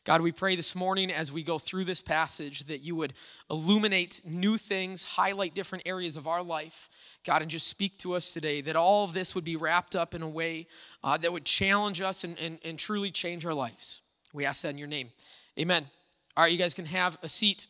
God, 0.09 0.21
we 0.21 0.31
pray 0.31 0.55
this 0.55 0.75
morning 0.75 1.11
as 1.11 1.31
we 1.31 1.43
go 1.43 1.59
through 1.59 1.83
this 1.83 2.01
passage 2.01 2.61
that 2.61 2.79
you 2.79 2.95
would 2.95 3.13
illuminate 3.51 4.21
new 4.25 4.57
things, 4.57 5.03
highlight 5.03 5.53
different 5.53 5.83
areas 5.85 6.17
of 6.17 6.25
our 6.25 6.41
life, 6.41 6.89
God, 7.23 7.43
and 7.43 7.51
just 7.51 7.67
speak 7.67 7.95
to 7.99 8.15
us 8.15 8.33
today. 8.33 8.61
That 8.61 8.75
all 8.75 9.03
of 9.03 9.13
this 9.13 9.35
would 9.35 9.43
be 9.43 9.55
wrapped 9.55 9.95
up 9.95 10.15
in 10.15 10.23
a 10.23 10.27
way 10.27 10.65
uh, 11.03 11.17
that 11.17 11.31
would 11.31 11.45
challenge 11.45 12.01
us 12.01 12.23
and, 12.23 12.39
and, 12.39 12.57
and 12.65 12.79
truly 12.79 13.11
change 13.11 13.45
our 13.45 13.53
lives. 13.53 14.01
We 14.33 14.45
ask 14.45 14.63
that 14.63 14.69
in 14.69 14.79
your 14.79 14.87
name. 14.87 15.11
Amen. 15.59 15.85
All 16.35 16.43
right, 16.43 16.51
you 16.51 16.57
guys 16.57 16.73
can 16.73 16.85
have 16.85 17.19
a 17.21 17.29
seat. 17.29 17.67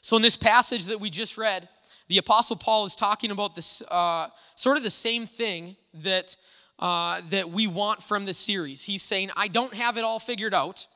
So, 0.00 0.16
in 0.16 0.22
this 0.22 0.38
passage 0.38 0.86
that 0.86 1.00
we 1.00 1.10
just 1.10 1.36
read, 1.36 1.68
the 2.08 2.16
Apostle 2.16 2.56
Paul 2.56 2.86
is 2.86 2.94
talking 2.94 3.30
about 3.30 3.54
this 3.54 3.82
uh, 3.90 4.28
sort 4.54 4.78
of 4.78 4.84
the 4.84 4.90
same 4.90 5.26
thing 5.26 5.76
that 5.92 6.34
uh, 6.82 7.20
that 7.30 7.48
we 7.48 7.68
want 7.68 8.02
from 8.02 8.24
this 8.24 8.36
series. 8.36 8.82
He's 8.82 9.04
saying, 9.04 9.30
I 9.36 9.46
don't 9.46 9.72
have 9.72 9.96
it 9.96 10.02
all 10.02 10.18
figured 10.18 10.52
out. 10.52 10.88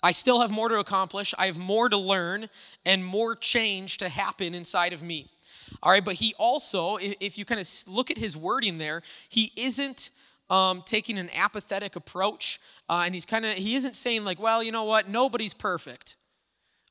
I 0.00 0.12
still 0.12 0.40
have 0.40 0.52
more 0.52 0.68
to 0.68 0.78
accomplish. 0.78 1.34
I 1.36 1.46
have 1.46 1.58
more 1.58 1.88
to 1.88 1.96
learn 1.96 2.48
and 2.86 3.04
more 3.04 3.34
change 3.34 3.98
to 3.98 4.08
happen 4.08 4.54
inside 4.54 4.92
of 4.92 5.02
me. 5.02 5.28
All 5.82 5.90
right, 5.90 6.04
but 6.04 6.14
he 6.14 6.34
also, 6.38 6.98
if 7.00 7.36
you 7.36 7.44
kind 7.44 7.60
of 7.60 7.68
look 7.88 8.12
at 8.12 8.18
his 8.18 8.36
wording 8.36 8.78
there, 8.78 9.02
he 9.28 9.50
isn't 9.56 10.12
um, 10.50 10.84
taking 10.86 11.18
an 11.18 11.30
apathetic 11.34 11.96
approach, 11.96 12.60
uh, 12.88 13.02
and 13.04 13.12
he's 13.12 13.26
kind 13.26 13.44
of 13.44 13.54
he 13.54 13.74
isn't 13.74 13.96
saying 13.96 14.24
like, 14.24 14.38
well, 14.38 14.62
you 14.62 14.70
know 14.70 14.84
what, 14.84 15.08
nobody's 15.08 15.54
perfect. 15.54 16.16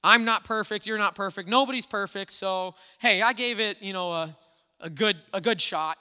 I'm 0.03 0.25
not 0.25 0.43
perfect. 0.43 0.85
You're 0.85 0.97
not 0.97 1.15
perfect. 1.15 1.47
Nobody's 1.47 1.85
perfect. 1.85 2.31
So 2.33 2.75
hey, 2.99 3.21
I 3.21 3.31
gave 3.31 3.61
it, 3.61 3.81
you 3.81 3.93
know, 3.93 4.11
a, 4.11 4.35
a 4.81 4.89
good 4.89 5.15
a 5.33 5.39
good 5.39 5.61
shot 5.61 5.97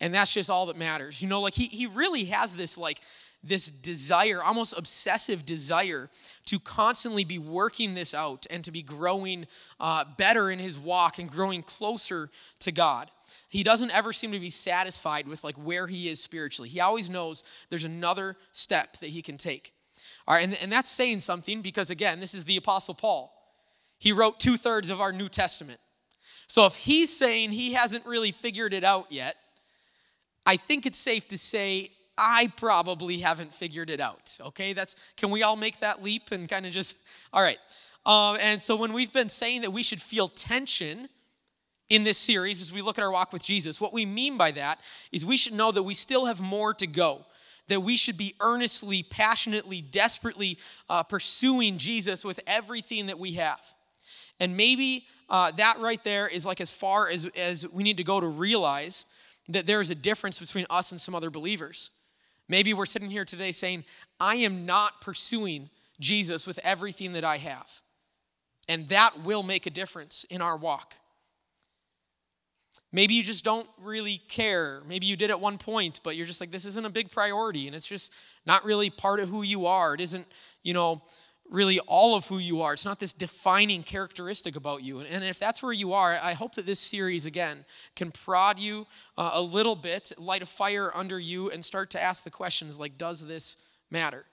and 0.00 0.14
that's 0.14 0.34
just 0.34 0.50
all 0.50 0.66
that 0.66 0.76
matters. 0.76 1.22
You 1.22 1.28
know 1.28 1.40
like 1.40 1.54
he, 1.54 1.66
he 1.66 1.86
really 1.86 2.24
has 2.26 2.56
this 2.56 2.76
like 2.76 3.00
this 3.42 3.68
desire 3.68 4.42
almost 4.42 4.76
obsessive 4.76 5.46
desire 5.46 6.10
to 6.46 6.58
constantly 6.58 7.24
be 7.24 7.38
working 7.38 7.94
this 7.94 8.14
out 8.14 8.46
and 8.50 8.64
to 8.64 8.70
be 8.70 8.82
growing 8.82 9.46
uh, 9.78 10.04
better 10.16 10.50
in 10.50 10.58
his 10.58 10.78
walk 10.78 11.18
and 11.18 11.30
growing 11.30 11.62
closer 11.62 12.30
to 12.60 12.72
god. 12.72 13.10
He 13.48 13.62
doesn't 13.62 13.92
ever 13.92 14.12
seem 14.12 14.32
to 14.32 14.40
be 14.40 14.50
satisfied 14.50 15.28
with 15.28 15.44
like 15.44 15.56
where 15.56 15.86
he 15.86 16.08
is 16.08 16.20
spiritually. 16.20 16.68
He 16.68 16.80
always 16.80 17.08
knows 17.08 17.44
there's 17.70 17.84
another 17.84 18.36
step 18.52 18.96
that 18.98 19.10
he 19.10 19.22
can 19.22 19.36
take. 19.36 19.72
All 20.26 20.34
right 20.34 20.44
and, 20.44 20.56
and 20.60 20.72
that's 20.72 20.90
saying 20.90 21.20
something 21.20 21.62
because 21.62 21.90
again 21.90 22.20
this 22.20 22.34
is 22.34 22.44
the 22.44 22.56
apostle 22.56 22.94
paul. 22.94 23.32
He 23.98 24.12
wrote 24.12 24.40
two-thirds 24.40 24.90
of 24.90 25.00
our 25.00 25.12
new 25.12 25.28
testament. 25.28 25.80
So 26.48 26.66
if 26.66 26.76
he's 26.76 27.16
saying 27.16 27.52
he 27.52 27.72
hasn't 27.72 28.04
really 28.04 28.30
figured 28.30 28.74
it 28.74 28.84
out 28.84 29.10
yet 29.10 29.36
I 30.46 30.56
think 30.56 30.86
it's 30.86 30.98
safe 30.98 31.26
to 31.28 31.38
say 31.38 31.90
I 32.16 32.50
probably 32.56 33.18
haven't 33.18 33.52
figured 33.52 33.90
it 33.90 34.00
out. 34.00 34.38
Okay, 34.40 34.72
that's 34.72 34.96
can 35.16 35.30
we 35.30 35.42
all 35.42 35.56
make 35.56 35.80
that 35.80 36.02
leap 36.02 36.30
and 36.32 36.48
kind 36.48 36.64
of 36.64 36.72
just 36.72 36.96
all 37.32 37.42
right. 37.42 37.58
Um, 38.06 38.38
and 38.40 38.62
so 38.62 38.76
when 38.76 38.92
we've 38.92 39.12
been 39.12 39.28
saying 39.28 39.62
that 39.62 39.72
we 39.72 39.82
should 39.82 40.00
feel 40.00 40.28
tension 40.28 41.08
in 41.90 42.04
this 42.04 42.18
series 42.18 42.62
as 42.62 42.72
we 42.72 42.80
look 42.80 42.98
at 42.98 43.04
our 43.04 43.10
walk 43.10 43.32
with 43.32 43.44
Jesus, 43.44 43.80
what 43.80 43.92
we 43.92 44.06
mean 44.06 44.38
by 44.38 44.52
that 44.52 44.80
is 45.12 45.26
we 45.26 45.36
should 45.36 45.52
know 45.52 45.72
that 45.72 45.82
we 45.82 45.94
still 45.94 46.26
have 46.26 46.40
more 46.40 46.72
to 46.74 46.86
go. 46.86 47.26
That 47.68 47.80
we 47.80 47.96
should 47.96 48.16
be 48.16 48.36
earnestly, 48.40 49.02
passionately, 49.02 49.82
desperately 49.82 50.58
uh, 50.88 51.02
pursuing 51.02 51.78
Jesus 51.78 52.24
with 52.24 52.38
everything 52.46 53.06
that 53.06 53.18
we 53.18 53.32
have. 53.32 53.60
And 54.38 54.56
maybe 54.56 55.06
uh, 55.28 55.50
that 55.52 55.80
right 55.80 56.02
there 56.04 56.28
is 56.28 56.46
like 56.46 56.60
as 56.60 56.70
far 56.70 57.08
as, 57.08 57.26
as 57.36 57.68
we 57.68 57.82
need 57.82 57.96
to 57.96 58.04
go 58.04 58.20
to 58.20 58.26
realize 58.26 59.06
that 59.48 59.66
there 59.66 59.80
is 59.80 59.90
a 59.90 59.94
difference 59.94 60.40
between 60.40 60.66
us 60.70 60.90
and 60.90 61.00
some 61.00 61.14
other 61.14 61.30
believers. 61.30 61.90
Maybe 62.48 62.74
we're 62.74 62.86
sitting 62.86 63.10
here 63.10 63.24
today 63.24 63.52
saying, 63.52 63.84
I 64.20 64.36
am 64.36 64.66
not 64.66 65.00
pursuing 65.00 65.70
Jesus 65.98 66.46
with 66.46 66.58
everything 66.62 67.12
that 67.14 67.24
I 67.24 67.38
have. 67.38 67.82
And 68.68 68.88
that 68.88 69.22
will 69.22 69.42
make 69.42 69.66
a 69.66 69.70
difference 69.70 70.24
in 70.24 70.42
our 70.42 70.56
walk. 70.56 70.94
Maybe 72.92 73.14
you 73.14 73.22
just 73.22 73.44
don't 73.44 73.68
really 73.82 74.18
care. 74.28 74.82
Maybe 74.88 75.06
you 75.06 75.16
did 75.16 75.30
at 75.30 75.40
one 75.40 75.58
point, 75.58 76.00
but 76.02 76.16
you're 76.16 76.26
just 76.26 76.40
like, 76.40 76.50
this 76.50 76.64
isn't 76.64 76.84
a 76.84 76.90
big 76.90 77.10
priority, 77.10 77.66
and 77.66 77.76
it's 77.76 77.88
just 77.88 78.12
not 78.46 78.64
really 78.64 78.90
part 78.90 79.20
of 79.20 79.28
who 79.28 79.42
you 79.42 79.66
are. 79.66 79.94
It 79.94 80.00
isn't, 80.00 80.26
you 80.62 80.72
know, 80.72 81.02
really 81.50 81.78
all 81.80 82.14
of 82.16 82.26
who 82.26 82.38
you 82.38 82.62
are. 82.62 82.72
It's 82.72 82.84
not 82.84 82.98
this 82.98 83.12
defining 83.12 83.82
characteristic 83.82 84.56
about 84.56 84.82
you. 84.82 85.00
And 85.00 85.24
if 85.24 85.38
that's 85.38 85.62
where 85.62 85.72
you 85.72 85.92
are, 85.92 86.18
I 86.22 86.32
hope 86.32 86.54
that 86.56 86.66
this 86.66 86.80
series, 86.80 87.26
again, 87.26 87.64
can 87.94 88.10
prod 88.10 88.58
you 88.58 88.86
uh, 89.16 89.30
a 89.34 89.40
little 89.40 89.76
bit, 89.76 90.12
light 90.18 90.42
a 90.42 90.46
fire 90.46 90.90
under 90.94 91.18
you, 91.18 91.50
and 91.50 91.64
start 91.64 91.90
to 91.90 92.02
ask 92.02 92.24
the 92.24 92.30
questions 92.30 92.80
like, 92.80 92.98
does 92.98 93.26
this 93.26 93.56
matter? 93.90 94.24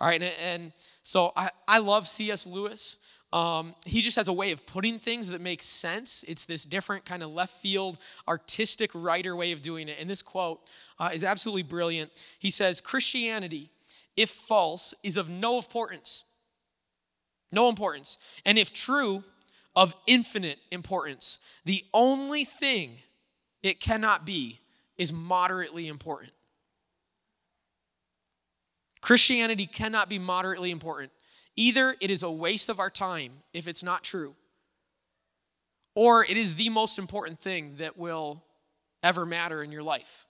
All 0.00 0.08
right, 0.08 0.22
and, 0.42 0.72
so 1.02 1.32
I, 1.36 1.50
I 1.68 1.78
love 1.78 2.08
C.S. 2.08 2.46
Lewis. 2.46 2.96
Um, 3.32 3.74
he 3.84 4.00
just 4.00 4.16
has 4.16 4.28
a 4.28 4.32
way 4.32 4.52
of 4.52 4.64
putting 4.64 4.98
things 4.98 5.30
that 5.30 5.40
makes 5.40 5.66
sense. 5.66 6.24
It's 6.28 6.44
this 6.44 6.64
different 6.64 7.04
kind 7.04 7.22
of 7.22 7.30
left 7.30 7.54
field, 7.60 7.98
artistic 8.28 8.90
writer 8.94 9.34
way 9.34 9.52
of 9.52 9.60
doing 9.60 9.88
it. 9.88 9.96
And 10.00 10.08
this 10.08 10.22
quote 10.22 10.60
uh, 10.98 11.10
is 11.12 11.24
absolutely 11.24 11.62
brilliant. 11.62 12.10
He 12.38 12.50
says, 12.50 12.80
Christianity, 12.80 13.70
if 14.16 14.30
false, 14.30 14.94
is 15.02 15.16
of 15.16 15.28
no 15.28 15.56
importance 15.56 16.24
no 17.54 17.68
importance. 17.68 18.18
And 18.44 18.58
if 18.58 18.72
true, 18.72 19.24
of 19.76 19.94
infinite 20.06 20.58
importance. 20.70 21.38
The 21.64 21.84
only 21.92 22.44
thing 22.44 22.92
it 23.62 23.80
cannot 23.80 24.24
be 24.24 24.60
is 24.96 25.12
moderately 25.12 25.88
important. 25.88 26.32
Christianity 29.00 29.66
cannot 29.66 30.08
be 30.08 30.18
moderately 30.18 30.70
important. 30.70 31.12
Either 31.56 31.96
it 32.00 32.10
is 32.10 32.22
a 32.22 32.30
waste 32.30 32.68
of 32.68 32.80
our 32.80 32.90
time 32.90 33.32
if 33.52 33.68
it's 33.68 33.82
not 33.82 34.02
true, 34.02 34.34
or 35.94 36.24
it 36.24 36.36
is 36.36 36.54
the 36.54 36.68
most 36.68 36.98
important 36.98 37.38
thing 37.38 37.76
that 37.78 37.98
will 37.98 38.42
ever 39.02 39.26
matter 39.26 39.62
in 39.62 39.70
your 39.70 39.82
life. 39.82 40.26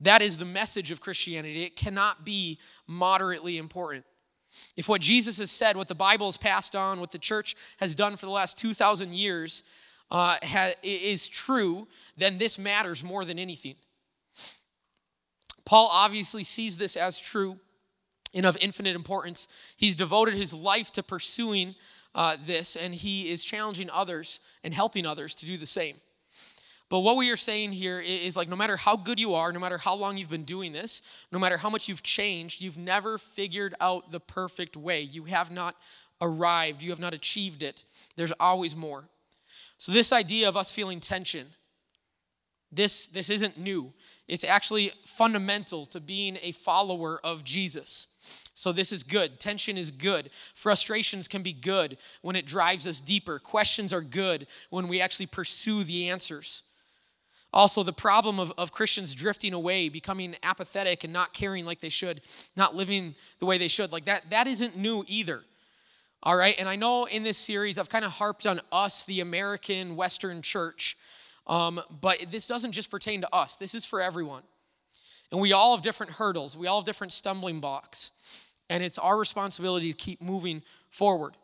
That 0.00 0.22
is 0.22 0.38
the 0.38 0.44
message 0.44 0.92
of 0.92 1.00
Christianity. 1.00 1.64
It 1.64 1.74
cannot 1.74 2.24
be 2.24 2.58
moderately 2.86 3.58
important. 3.58 4.04
If 4.76 4.88
what 4.88 5.00
Jesus 5.00 5.38
has 5.38 5.50
said, 5.50 5.76
what 5.76 5.88
the 5.88 5.94
Bible 5.94 6.26
has 6.26 6.36
passed 6.36 6.74
on, 6.74 7.00
what 7.00 7.10
the 7.10 7.18
church 7.18 7.54
has 7.80 7.94
done 7.94 8.16
for 8.16 8.26
the 8.26 8.32
last 8.32 8.58
2,000 8.58 9.14
years 9.14 9.62
uh, 10.10 10.36
ha, 10.42 10.72
is 10.82 11.28
true, 11.28 11.86
then 12.16 12.38
this 12.38 12.58
matters 12.58 13.04
more 13.04 13.24
than 13.24 13.38
anything. 13.38 13.74
Paul 15.64 15.88
obviously 15.92 16.44
sees 16.44 16.78
this 16.78 16.96
as 16.96 17.20
true 17.20 17.58
and 18.34 18.46
of 18.46 18.56
infinite 18.58 18.96
importance. 18.96 19.48
He's 19.76 19.94
devoted 19.94 20.34
his 20.34 20.54
life 20.54 20.90
to 20.92 21.02
pursuing 21.02 21.74
uh, 22.14 22.36
this, 22.42 22.74
and 22.74 22.94
he 22.94 23.30
is 23.30 23.44
challenging 23.44 23.90
others 23.90 24.40
and 24.64 24.72
helping 24.72 25.04
others 25.04 25.34
to 25.36 25.46
do 25.46 25.56
the 25.56 25.66
same. 25.66 25.96
But 26.88 27.00
what 27.00 27.16
we 27.16 27.30
are 27.30 27.36
saying 27.36 27.72
here 27.72 28.00
is 28.00 28.36
like 28.36 28.48
no 28.48 28.56
matter 28.56 28.76
how 28.76 28.96
good 28.96 29.20
you 29.20 29.34
are, 29.34 29.52
no 29.52 29.60
matter 29.60 29.78
how 29.78 29.94
long 29.94 30.16
you've 30.16 30.30
been 30.30 30.44
doing 30.44 30.72
this, 30.72 31.02
no 31.30 31.38
matter 31.38 31.58
how 31.58 31.68
much 31.68 31.88
you've 31.88 32.02
changed, 32.02 32.62
you've 32.62 32.78
never 32.78 33.18
figured 33.18 33.74
out 33.80 34.10
the 34.10 34.20
perfect 34.20 34.76
way. 34.76 35.02
You 35.02 35.24
have 35.24 35.50
not 35.50 35.76
arrived, 36.20 36.82
you 36.82 36.90
have 36.90 37.00
not 37.00 37.12
achieved 37.12 37.62
it. 37.62 37.84
There's 38.16 38.32
always 38.40 38.74
more. 38.74 39.04
So 39.76 39.92
this 39.92 40.12
idea 40.12 40.48
of 40.48 40.56
us 40.56 40.72
feeling 40.72 40.98
tension, 40.98 41.48
this 42.72 43.06
this 43.06 43.28
isn't 43.30 43.58
new. 43.58 43.92
It's 44.26 44.44
actually 44.44 44.92
fundamental 45.04 45.86
to 45.86 46.00
being 46.00 46.38
a 46.42 46.52
follower 46.52 47.20
of 47.22 47.44
Jesus. 47.44 48.08
So, 48.54 48.72
this 48.72 48.90
is 48.90 49.04
good. 49.04 49.38
Tension 49.38 49.78
is 49.78 49.92
good. 49.92 50.30
Frustrations 50.52 51.28
can 51.28 51.44
be 51.44 51.52
good 51.52 51.96
when 52.22 52.34
it 52.34 52.44
drives 52.44 52.88
us 52.88 53.00
deeper. 53.00 53.38
Questions 53.38 53.92
are 53.92 54.00
good 54.00 54.48
when 54.68 54.88
we 54.88 55.00
actually 55.00 55.26
pursue 55.26 55.84
the 55.84 56.08
answers. 56.08 56.64
Also, 57.52 57.82
the 57.82 57.92
problem 57.92 58.38
of, 58.38 58.52
of 58.58 58.72
Christians 58.72 59.14
drifting 59.14 59.54
away, 59.54 59.88
becoming 59.88 60.36
apathetic 60.42 61.02
and 61.02 61.12
not 61.12 61.32
caring 61.32 61.64
like 61.64 61.80
they 61.80 61.88
should, 61.88 62.20
not 62.56 62.74
living 62.74 63.14
the 63.38 63.46
way 63.46 63.56
they 63.56 63.68
should, 63.68 63.90
like 63.90 64.04
that, 64.04 64.28
that 64.30 64.46
isn't 64.46 64.76
new 64.76 65.02
either. 65.06 65.42
All 66.22 66.36
right, 66.36 66.54
and 66.58 66.68
I 66.68 66.76
know 66.76 67.06
in 67.06 67.22
this 67.22 67.38
series 67.38 67.78
I've 67.78 67.88
kind 67.88 68.04
of 68.04 68.10
harped 68.12 68.46
on 68.46 68.60
us, 68.70 69.04
the 69.06 69.20
American 69.20 69.96
Western 69.96 70.42
church, 70.42 70.96
um, 71.46 71.80
but 72.00 72.26
this 72.30 72.46
doesn't 72.46 72.72
just 72.72 72.90
pertain 72.90 73.22
to 73.22 73.34
us, 73.34 73.56
this 73.56 73.74
is 73.74 73.86
for 73.86 74.02
everyone. 74.02 74.42
And 75.30 75.40
we 75.40 75.52
all 75.52 75.74
have 75.74 75.82
different 75.82 76.12
hurdles, 76.12 76.56
we 76.56 76.66
all 76.66 76.80
have 76.80 76.86
different 76.86 77.12
stumbling 77.12 77.60
blocks, 77.60 78.10
and 78.68 78.82
it's 78.82 78.98
our 78.98 79.16
responsibility 79.16 79.90
to 79.90 79.96
keep 79.96 80.20
moving 80.20 80.62
forward. 80.90 81.34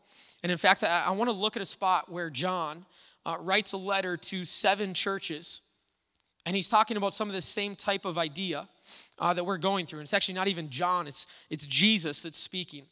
And 0.43 0.53
in 0.53 0.59
fact, 0.59 0.85
I, 0.85 1.05
I 1.07 1.11
want 1.13 1.31
to 1.31 1.37
look 1.37 1.57
at 1.57 1.63
a 1.63 1.67
spot 1.67 2.11
where 2.11 2.29
John 2.29 2.85
uh, 3.25 3.37
writes 3.41 3.73
a 3.73 3.79
letter 3.79 4.19
to 4.19 4.45
seven 4.45 4.93
churches 4.93 5.63
and 6.47 6.55
he's 6.55 6.69
talking 6.69 6.97
about 6.97 7.15
some 7.15 7.29
of 7.29 7.35
the 7.35 7.43
same 7.43 7.75
type 7.75 8.05
of 8.05 8.19
idea 8.19 8.69
uh, 9.19 9.33
that 9.33 9.45
we're 9.45 9.59
going 9.59 9.87
through. 9.87 10.01
And 10.01 10.07
it's 10.07 10.15
actually 10.15 10.35
not 10.35 10.49
even 10.49 10.69
John, 10.71 11.07
it's, 11.07 11.27
it's 11.51 11.67
Jesus 11.67 12.23
that's 12.23 12.39
speaking. 12.39 12.85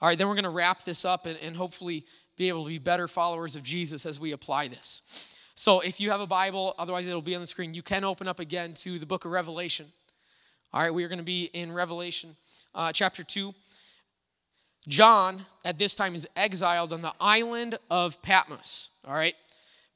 All 0.00 0.08
right, 0.08 0.16
then 0.16 0.28
we're 0.28 0.34
going 0.34 0.44
to 0.44 0.50
wrap 0.50 0.84
this 0.84 1.04
up 1.04 1.26
and, 1.26 1.38
and 1.38 1.56
hopefully 1.56 2.04
be 2.36 2.48
able 2.48 2.64
to 2.64 2.68
be 2.68 2.78
better 2.78 3.08
followers 3.08 3.56
of 3.56 3.62
Jesus 3.62 4.06
as 4.06 4.20
we 4.20 4.32
apply 4.32 4.68
this. 4.68 5.34
So 5.54 5.80
if 5.80 6.00
you 6.00 6.10
have 6.10 6.20
a 6.20 6.26
Bible, 6.26 6.74
otherwise 6.78 7.06
it'll 7.08 7.20
be 7.20 7.34
on 7.34 7.40
the 7.40 7.46
screen, 7.46 7.74
you 7.74 7.82
can 7.82 8.04
open 8.04 8.28
up 8.28 8.38
again 8.38 8.74
to 8.74 8.98
the 8.98 9.06
book 9.06 9.24
of 9.24 9.32
Revelation. 9.32 9.86
All 10.72 10.82
right, 10.82 10.94
we 10.94 11.02
are 11.02 11.08
going 11.08 11.18
to 11.18 11.24
be 11.24 11.46
in 11.46 11.72
Revelation 11.72 12.36
uh, 12.74 12.92
chapter 12.92 13.24
2. 13.24 13.52
John, 14.86 15.44
at 15.64 15.78
this 15.78 15.94
time, 15.94 16.14
is 16.14 16.28
exiled 16.36 16.92
on 16.92 17.02
the 17.02 17.12
island 17.20 17.76
of 17.90 18.22
Patmos, 18.22 18.90
all 19.04 19.14
right, 19.14 19.34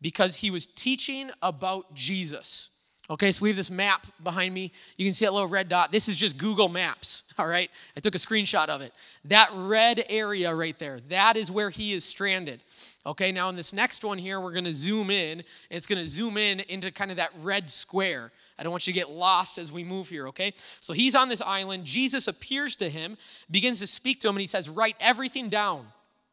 because 0.00 0.37
he 0.37 0.50
was 0.50 0.66
teaching 0.66 1.31
about 1.40 1.95
Jesus. 1.95 2.71
Okay, 3.11 3.32
so 3.32 3.42
we 3.42 3.49
have 3.49 3.56
this 3.56 3.71
map 3.71 4.06
behind 4.23 4.54
me. 4.54 4.71
You 4.97 5.04
can 5.04 5.12
see 5.12 5.25
that 5.25 5.32
little 5.32 5.49
red 5.49 5.68
dot. 5.68 5.90
This 5.90 6.09
is 6.09 6.16
just 6.16 6.38
Google 6.38 6.68
Maps, 6.68 7.25
all 7.38 7.49
right? 7.49 7.68
I 7.97 8.00
took 8.00 8.14
a 8.14 8.18
screenshot 8.18 8.68
of 8.68 8.80
it. 8.80 8.92
That 9.25 9.50
red 9.52 10.04
area 10.09 10.54
right 10.54 10.78
there, 10.78 11.00
that 11.09 11.37
is 11.37 11.50
where 11.50 11.68
he 11.68 11.92
is 11.92 12.04
stranded. 12.04 12.62
Okay, 13.04 13.32
now 13.32 13.49
in 13.49 13.56
this 13.56 13.73
next 13.73 14.04
one 14.04 14.18
here, 14.18 14.40
we're 14.40 14.52
gonna 14.52 14.73
zoom 14.73 15.11
in. 15.11 15.42
It's 15.68 15.87
gonna 15.87 16.06
zoom 16.06 16.37
in 16.37 16.61
into 16.61 16.92
kind 16.92 17.11
of 17.11 17.16
that 17.16 17.32
red 17.40 17.71
square. 17.71 18.30
I 18.56 18.62
don't 18.62 18.71
want 18.71 18.87
you 18.87 18.92
to 18.92 18.99
get 18.99 19.11
lost 19.11 19.59
as 19.59 19.73
we 19.73 19.82
move 19.82 20.09
here, 20.09 20.28
okay? 20.28 20.52
So 20.80 20.92
he's 20.92 21.16
on 21.16 21.28
this 21.28 21.42
island. 21.42 21.85
Jesus 21.85 22.28
appears 22.28 22.76
to 22.76 22.88
him, 22.88 23.16
begins 23.50 23.80
to 23.80 23.88
speak 23.88 24.21
to 24.21 24.28
him, 24.28 24.37
and 24.37 24.40
he 24.40 24.47
says, 24.47 24.68
Write 24.68 24.97
everything 25.00 25.49
down 25.49 25.87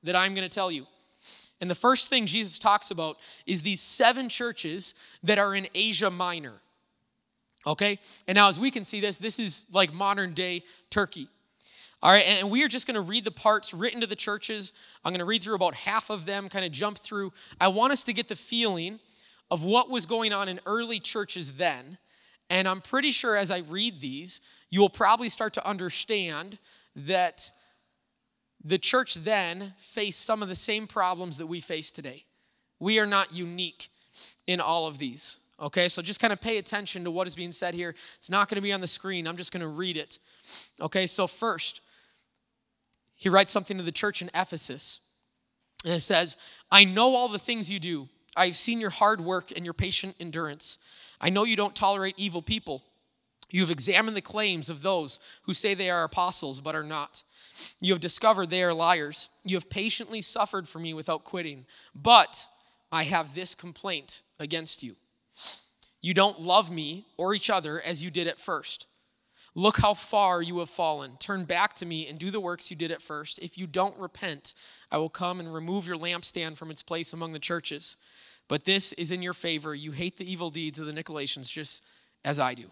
that 0.03 0.15
I'm 0.15 0.35
gonna 0.35 0.49
tell 0.49 0.71
you. 0.71 0.85
And 1.61 1.69
the 1.69 1.75
first 1.75 2.09
thing 2.09 2.25
Jesus 2.25 2.57
talks 2.57 2.91
about 2.91 3.17
is 3.45 3.63
these 3.63 3.81
seven 3.81 4.29
churches 4.29 4.95
that 5.23 5.37
are 5.37 5.53
in 5.53 5.67
Asia 5.75 6.09
Minor. 6.09 6.61
Okay? 7.67 7.99
And 8.27 8.35
now, 8.35 8.47
as 8.47 8.59
we 8.59 8.71
can 8.71 8.85
see 8.85 8.99
this, 8.99 9.17
this 9.17 9.39
is 9.39 9.65
like 9.71 9.93
modern 9.93 10.33
day 10.33 10.63
Turkey. 10.89 11.27
All 12.01 12.11
right, 12.13 12.25
and 12.25 12.49
we 12.49 12.63
are 12.63 12.69
just 12.69 12.87
going 12.87 12.95
to 12.95 13.01
read 13.01 13.25
the 13.25 13.31
parts 13.31 13.73
written 13.73 13.99
to 13.99 14.07
the 14.07 14.15
churches. 14.15 14.71
I'm 15.03 15.11
going 15.11 15.19
to 15.19 15.25
read 15.25 15.43
through 15.43 15.55
about 15.55 15.75
half 15.75 16.09
of 16.09 16.25
them, 16.25 16.47
kind 16.47 16.63
of 16.63 16.71
jump 16.71 16.97
through. 16.97 17.33
I 17.59 17.67
want 17.67 17.91
us 17.91 18.05
to 18.05 18.13
get 18.13 18.29
the 18.29 18.37
feeling 18.37 18.99
of 19.51 19.65
what 19.65 19.89
was 19.89 20.05
going 20.05 20.31
on 20.31 20.47
in 20.47 20.61
early 20.65 20.99
churches 20.99 21.53
then. 21.53 21.97
And 22.49 22.69
I'm 22.69 22.79
pretty 22.79 23.11
sure 23.11 23.35
as 23.35 23.51
I 23.51 23.59
read 23.59 23.99
these, 23.99 24.39
you 24.69 24.79
will 24.79 24.89
probably 24.89 25.27
start 25.27 25.53
to 25.55 25.67
understand 25.67 26.57
that 26.95 27.51
the 28.63 28.77
church 28.77 29.15
then 29.15 29.73
faced 29.77 30.25
some 30.25 30.43
of 30.43 30.49
the 30.49 30.55
same 30.55 30.87
problems 30.87 31.37
that 31.37 31.47
we 31.47 31.59
face 31.59 31.91
today. 31.91 32.25
We 32.79 32.99
are 32.99 33.07
not 33.07 33.33
unique 33.33 33.89
in 34.47 34.59
all 34.59 34.87
of 34.87 34.97
these. 34.97 35.37
Okay, 35.61 35.87
so 35.89 36.01
just 36.01 36.21
kind 36.21 36.31
of 36.31 36.39
pay 36.39 36.57
attention 36.57 37.03
to 37.03 37.11
what 37.11 37.27
is 37.27 37.35
being 37.35 37.51
said 37.51 37.73
here. 37.73 37.93
It's 38.15 38.29
not 38.29 38.47
going 38.47 38.55
to 38.55 38.61
be 38.61 38.71
on 38.71 38.81
the 38.81 38.87
screen, 38.87 39.27
I'm 39.27 39.37
just 39.37 39.51
going 39.51 39.61
to 39.61 39.67
read 39.67 39.97
it. 39.97 40.19
Okay, 40.79 41.05
so 41.05 41.27
first, 41.27 41.81
he 43.15 43.27
writes 43.27 43.51
something 43.51 43.77
to 43.77 43.83
the 43.83 43.91
church 43.91 44.21
in 44.21 44.29
Ephesus. 44.33 45.01
And 45.83 45.93
it 45.93 46.01
says, 46.01 46.37
I 46.71 46.85
know 46.85 47.15
all 47.15 47.27
the 47.27 47.39
things 47.39 47.71
you 47.71 47.79
do. 47.79 48.07
I've 48.35 48.55
seen 48.55 48.79
your 48.79 48.89
hard 48.89 49.21
work 49.21 49.51
and 49.55 49.65
your 49.65 49.73
patient 49.73 50.15
endurance. 50.19 50.77
I 51.19 51.29
know 51.29 51.43
you 51.43 51.57
don't 51.57 51.75
tolerate 51.75 52.15
evil 52.17 52.41
people. 52.41 52.83
You 53.49 53.61
have 53.61 53.71
examined 53.71 54.15
the 54.15 54.21
claims 54.21 54.69
of 54.69 54.81
those 54.81 55.19
who 55.43 55.53
say 55.53 55.73
they 55.73 55.89
are 55.89 56.03
apostles 56.03 56.61
but 56.61 56.75
are 56.75 56.83
not. 56.83 57.23
You 57.79 57.93
have 57.93 57.99
discovered 57.99 58.49
they 58.49 58.63
are 58.63 58.73
liars. 58.73 59.29
You 59.43 59.55
have 59.55 59.69
patiently 59.69 60.21
suffered 60.21 60.67
for 60.67 60.79
me 60.79 60.93
without 60.93 61.23
quitting. 61.23 61.65
But 61.95 62.47
I 62.91 63.03
have 63.03 63.35
this 63.35 63.55
complaint 63.55 64.23
against 64.39 64.83
you. 64.83 64.95
You 66.01 66.13
don't 66.13 66.39
love 66.39 66.71
me 66.71 67.05
or 67.17 67.33
each 67.33 67.49
other 67.49 67.81
as 67.81 68.03
you 68.03 68.11
did 68.11 68.27
at 68.27 68.39
first. 68.39 68.87
Look 69.55 69.77
how 69.77 69.93
far 69.93 70.41
you 70.41 70.59
have 70.59 70.69
fallen. 70.69 71.17
Turn 71.19 71.43
back 71.43 71.73
to 71.75 71.85
me 71.85 72.07
and 72.07 72.19
do 72.19 72.31
the 72.31 72.39
works 72.39 72.69
you 72.69 72.77
did 72.77 72.91
at 72.91 73.01
first. 73.01 73.39
If 73.39 73.57
you 73.57 73.67
don't 73.67 73.97
repent, 73.97 74.53
I 74.91 74.97
will 74.97 75.09
come 75.09 75.39
and 75.39 75.53
remove 75.53 75.87
your 75.87 75.97
lampstand 75.97 76.55
from 76.55 76.71
its 76.71 76.83
place 76.83 77.13
among 77.13 77.33
the 77.33 77.39
churches. 77.39 77.97
But 78.47 78.63
this 78.63 78.93
is 78.93 79.11
in 79.11 79.21
your 79.21 79.33
favor. 79.33 79.75
You 79.75 79.91
hate 79.91 80.17
the 80.17 80.31
evil 80.31 80.49
deeds 80.49 80.79
of 80.79 80.85
the 80.85 80.93
Nicolaitans 80.93 81.51
just 81.51 81.83
as 82.23 82.39
I 82.39 82.53
do. 82.53 82.71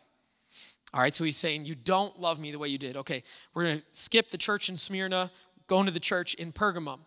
All 0.93 1.01
right, 1.01 1.13
so 1.13 1.23
he's 1.23 1.37
saying, 1.37 1.65
You 1.65 1.75
don't 1.75 2.19
love 2.19 2.39
me 2.39 2.51
the 2.51 2.59
way 2.59 2.69
you 2.69 2.77
did. 2.77 2.97
Okay, 2.97 3.23
we're 3.53 3.63
going 3.63 3.79
to 3.79 3.85
skip 3.91 4.29
the 4.29 4.37
church 4.37 4.69
in 4.69 4.77
Smyrna, 4.77 5.31
go 5.67 5.79
into 5.79 5.91
the 5.91 5.99
church 5.99 6.33
in 6.35 6.51
Pergamum. 6.51 6.99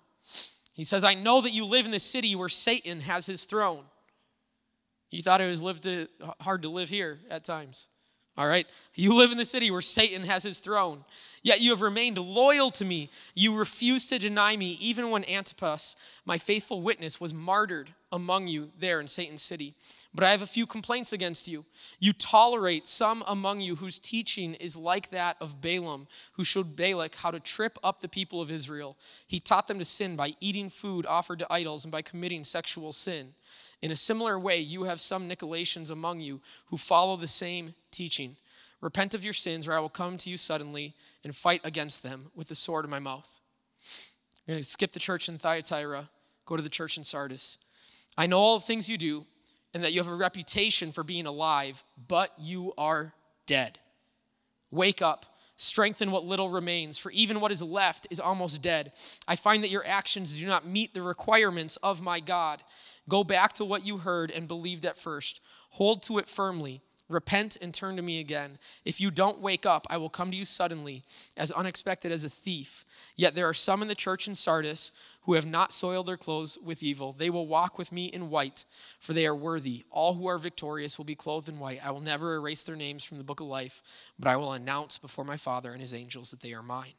He 0.72 0.84
says, 0.84 1.04
I 1.04 1.14
know 1.14 1.40
that 1.40 1.52
you 1.52 1.66
live 1.66 1.86
in 1.86 1.92
the 1.92 2.00
city 2.00 2.34
where 2.34 2.48
Satan 2.48 3.00
has 3.00 3.26
his 3.26 3.44
throne. 3.44 3.84
You 5.10 5.22
thought 5.22 5.40
it 5.40 5.46
was 5.46 5.62
lived 5.62 5.82
to, 5.82 6.08
hard 6.40 6.62
to 6.62 6.68
live 6.68 6.88
here 6.88 7.18
at 7.28 7.44
times. 7.44 7.88
All 8.36 8.46
right? 8.46 8.66
You 8.94 9.14
live 9.14 9.32
in 9.32 9.38
the 9.38 9.44
city 9.44 9.70
where 9.70 9.82
Satan 9.82 10.22
has 10.24 10.42
his 10.42 10.60
throne. 10.60 11.04
Yet 11.42 11.60
you 11.60 11.70
have 11.70 11.82
remained 11.82 12.16
loyal 12.16 12.70
to 12.72 12.84
me. 12.84 13.10
You 13.34 13.58
refuse 13.58 14.06
to 14.08 14.18
deny 14.18 14.56
me, 14.56 14.78
even 14.80 15.10
when 15.10 15.28
Antipas, 15.28 15.96
my 16.24 16.38
faithful 16.38 16.80
witness, 16.80 17.20
was 17.20 17.34
martyred 17.34 17.92
among 18.12 18.48
you 18.48 18.70
there 18.78 19.00
in 19.00 19.06
Satan's 19.06 19.42
city. 19.42 19.74
But 20.14 20.24
I 20.24 20.30
have 20.30 20.42
a 20.42 20.46
few 20.46 20.66
complaints 20.66 21.12
against 21.12 21.46
you. 21.46 21.64
You 22.00 22.12
tolerate 22.12 22.88
some 22.88 23.22
among 23.26 23.60
you 23.60 23.76
whose 23.76 23.98
teaching 23.98 24.54
is 24.54 24.76
like 24.76 25.10
that 25.10 25.36
of 25.40 25.60
Balaam, 25.60 26.08
who 26.32 26.44
showed 26.44 26.74
Balak 26.74 27.14
how 27.14 27.30
to 27.30 27.38
trip 27.38 27.78
up 27.84 28.00
the 28.00 28.08
people 28.08 28.40
of 28.40 28.50
Israel. 28.50 28.96
He 29.26 29.38
taught 29.38 29.68
them 29.68 29.78
to 29.78 29.84
sin 29.84 30.16
by 30.16 30.34
eating 30.40 30.68
food 30.68 31.06
offered 31.06 31.38
to 31.40 31.52
idols 31.52 31.84
and 31.84 31.92
by 31.92 32.02
committing 32.02 32.42
sexual 32.44 32.92
sin. 32.92 33.34
In 33.82 33.90
a 33.90 33.96
similar 33.96 34.38
way, 34.38 34.58
you 34.60 34.84
have 34.84 35.00
some 35.00 35.28
Nicolaitans 35.28 35.90
among 35.90 36.20
you 36.20 36.40
who 36.66 36.76
follow 36.76 37.16
the 37.16 37.28
same 37.28 37.74
teaching. 37.90 38.36
Repent 38.80 39.14
of 39.14 39.24
your 39.24 39.32
sins, 39.32 39.68
or 39.68 39.72
I 39.74 39.80
will 39.80 39.88
come 39.88 40.16
to 40.18 40.30
you 40.30 40.36
suddenly 40.36 40.94
and 41.22 41.36
fight 41.36 41.60
against 41.64 42.02
them 42.02 42.30
with 42.34 42.48
the 42.48 42.54
sword 42.54 42.84
in 42.84 42.90
my 42.90 42.98
mouth. 42.98 43.40
I'm 44.48 44.54
going 44.54 44.62
to 44.62 44.68
skip 44.68 44.92
the 44.92 44.98
church 44.98 45.28
in 45.28 45.38
Thyatira, 45.38 46.10
go 46.46 46.56
to 46.56 46.62
the 46.62 46.68
church 46.68 46.96
in 46.96 47.04
Sardis. 47.04 47.58
I 48.20 48.26
know 48.26 48.38
all 48.38 48.58
the 48.58 48.64
things 48.66 48.90
you 48.90 48.98
do, 48.98 49.24
and 49.72 49.82
that 49.82 49.94
you 49.94 50.02
have 50.02 50.12
a 50.12 50.14
reputation 50.14 50.92
for 50.92 51.02
being 51.02 51.24
alive, 51.24 51.82
but 52.06 52.30
you 52.38 52.74
are 52.76 53.14
dead. 53.46 53.78
Wake 54.70 55.00
up, 55.00 55.24
strengthen 55.56 56.10
what 56.10 56.26
little 56.26 56.50
remains, 56.50 56.98
for 56.98 57.10
even 57.12 57.40
what 57.40 57.50
is 57.50 57.62
left 57.62 58.06
is 58.10 58.20
almost 58.20 58.60
dead. 58.60 58.92
I 59.26 59.36
find 59.36 59.64
that 59.64 59.70
your 59.70 59.86
actions 59.86 60.38
do 60.38 60.46
not 60.46 60.66
meet 60.66 60.92
the 60.92 61.00
requirements 61.00 61.78
of 61.78 62.02
my 62.02 62.20
God. 62.20 62.62
Go 63.08 63.24
back 63.24 63.54
to 63.54 63.64
what 63.64 63.86
you 63.86 63.96
heard 63.96 64.30
and 64.30 64.46
believed 64.46 64.84
at 64.84 64.98
first. 64.98 65.40
Hold 65.70 66.02
to 66.02 66.18
it 66.18 66.28
firmly. 66.28 66.82
Repent 67.10 67.58
and 67.60 67.74
turn 67.74 67.96
to 67.96 68.02
me 68.02 68.20
again. 68.20 68.56
If 68.84 69.00
you 69.00 69.10
don't 69.10 69.40
wake 69.40 69.66
up, 69.66 69.84
I 69.90 69.96
will 69.96 70.08
come 70.08 70.30
to 70.30 70.36
you 70.36 70.44
suddenly, 70.44 71.02
as 71.36 71.50
unexpected 71.50 72.12
as 72.12 72.22
a 72.22 72.28
thief. 72.28 72.84
Yet 73.16 73.34
there 73.34 73.48
are 73.48 73.52
some 73.52 73.82
in 73.82 73.88
the 73.88 73.96
church 73.96 74.28
in 74.28 74.36
Sardis 74.36 74.92
who 75.22 75.34
have 75.34 75.44
not 75.44 75.72
soiled 75.72 76.06
their 76.06 76.16
clothes 76.16 76.56
with 76.64 76.84
evil. 76.84 77.12
They 77.12 77.28
will 77.28 77.48
walk 77.48 77.78
with 77.78 77.90
me 77.90 78.06
in 78.06 78.30
white, 78.30 78.64
for 79.00 79.12
they 79.12 79.26
are 79.26 79.34
worthy. 79.34 79.84
All 79.90 80.14
who 80.14 80.28
are 80.28 80.38
victorious 80.38 80.98
will 80.98 81.04
be 81.04 81.16
clothed 81.16 81.48
in 81.48 81.58
white. 81.58 81.84
I 81.84 81.90
will 81.90 82.00
never 82.00 82.36
erase 82.36 82.62
their 82.62 82.76
names 82.76 83.02
from 83.02 83.18
the 83.18 83.24
book 83.24 83.40
of 83.40 83.48
life, 83.48 83.82
but 84.16 84.28
I 84.28 84.36
will 84.36 84.52
announce 84.52 84.96
before 84.98 85.24
my 85.24 85.36
Father 85.36 85.72
and 85.72 85.80
his 85.80 85.92
angels 85.92 86.30
that 86.30 86.40
they 86.40 86.54
are 86.54 86.62
mine. 86.62 86.94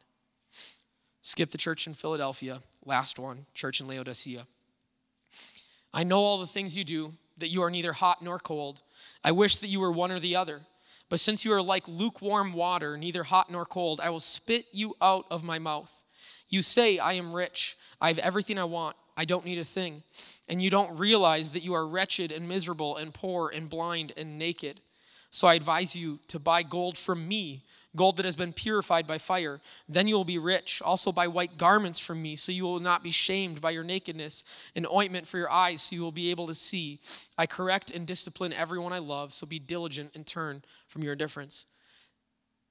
Skip 1.21 1.51
the 1.51 1.57
church 1.57 1.87
in 1.87 1.93
Philadelphia. 1.93 2.61
Last 2.85 3.17
one, 3.17 3.45
church 3.53 3.79
in 3.79 3.87
Laodicea. 3.87 4.45
I 5.93 6.03
know 6.03 6.19
all 6.19 6.37
the 6.37 6.45
things 6.45 6.77
you 6.77 6.83
do, 6.83 7.13
that 7.37 7.49
you 7.49 7.63
are 7.63 7.71
neither 7.71 7.93
hot 7.93 8.21
nor 8.21 8.39
cold. 8.39 8.81
I 9.23 9.31
wish 9.31 9.57
that 9.57 9.67
you 9.67 9.79
were 9.79 9.91
one 9.91 10.11
or 10.11 10.19
the 10.19 10.35
other. 10.35 10.61
But 11.09 11.19
since 11.19 11.43
you 11.43 11.51
are 11.53 11.61
like 11.61 11.87
lukewarm 11.87 12.53
water, 12.53 12.97
neither 12.97 13.23
hot 13.23 13.51
nor 13.51 13.65
cold, 13.65 13.99
I 14.01 14.09
will 14.09 14.19
spit 14.19 14.65
you 14.71 14.95
out 15.01 15.25
of 15.29 15.43
my 15.43 15.59
mouth. 15.59 16.03
You 16.49 16.61
say, 16.61 16.99
I 16.99 17.13
am 17.13 17.33
rich, 17.33 17.77
I 17.99 18.07
have 18.07 18.19
everything 18.19 18.57
I 18.57 18.63
want, 18.63 18.95
I 19.17 19.25
don't 19.25 19.45
need 19.45 19.59
a 19.59 19.63
thing. 19.63 20.03
And 20.47 20.61
you 20.61 20.69
don't 20.69 20.97
realize 20.97 21.51
that 21.51 21.63
you 21.63 21.73
are 21.73 21.85
wretched 21.85 22.31
and 22.31 22.47
miserable 22.47 22.95
and 22.95 23.13
poor 23.13 23.49
and 23.49 23.69
blind 23.69 24.13
and 24.15 24.39
naked. 24.39 24.79
So 25.31 25.47
I 25.47 25.55
advise 25.55 25.95
you 25.95 26.19
to 26.27 26.39
buy 26.39 26.63
gold 26.63 26.97
from 26.97 27.27
me 27.27 27.63
gold 27.95 28.17
that 28.17 28.25
has 28.25 28.35
been 28.35 28.53
purified 28.53 29.05
by 29.05 29.17
fire. 29.17 29.59
Then 29.87 30.07
you 30.07 30.15
will 30.15 30.25
be 30.25 30.37
rich. 30.37 30.81
Also 30.81 31.11
buy 31.11 31.27
white 31.27 31.57
garments 31.57 31.99
from 31.99 32.21
me, 32.21 32.35
so 32.35 32.51
you 32.51 32.63
will 32.63 32.79
not 32.79 33.03
be 33.03 33.11
shamed 33.11 33.61
by 33.61 33.71
your 33.71 33.83
nakedness, 33.83 34.43
an 34.75 34.85
ointment 34.91 35.27
for 35.27 35.37
your 35.37 35.51
eyes, 35.51 35.81
so 35.81 35.95
you 35.95 36.01
will 36.01 36.11
be 36.11 36.31
able 36.31 36.47
to 36.47 36.53
see. 36.53 36.99
I 37.37 37.45
correct 37.45 37.91
and 37.91 38.07
discipline 38.07 38.53
everyone 38.53 38.93
I 38.93 38.99
love, 38.99 39.33
so 39.33 39.45
be 39.45 39.59
diligent 39.59 40.11
and 40.15 40.25
turn 40.25 40.63
from 40.87 41.03
your 41.03 41.13
indifference. 41.13 41.65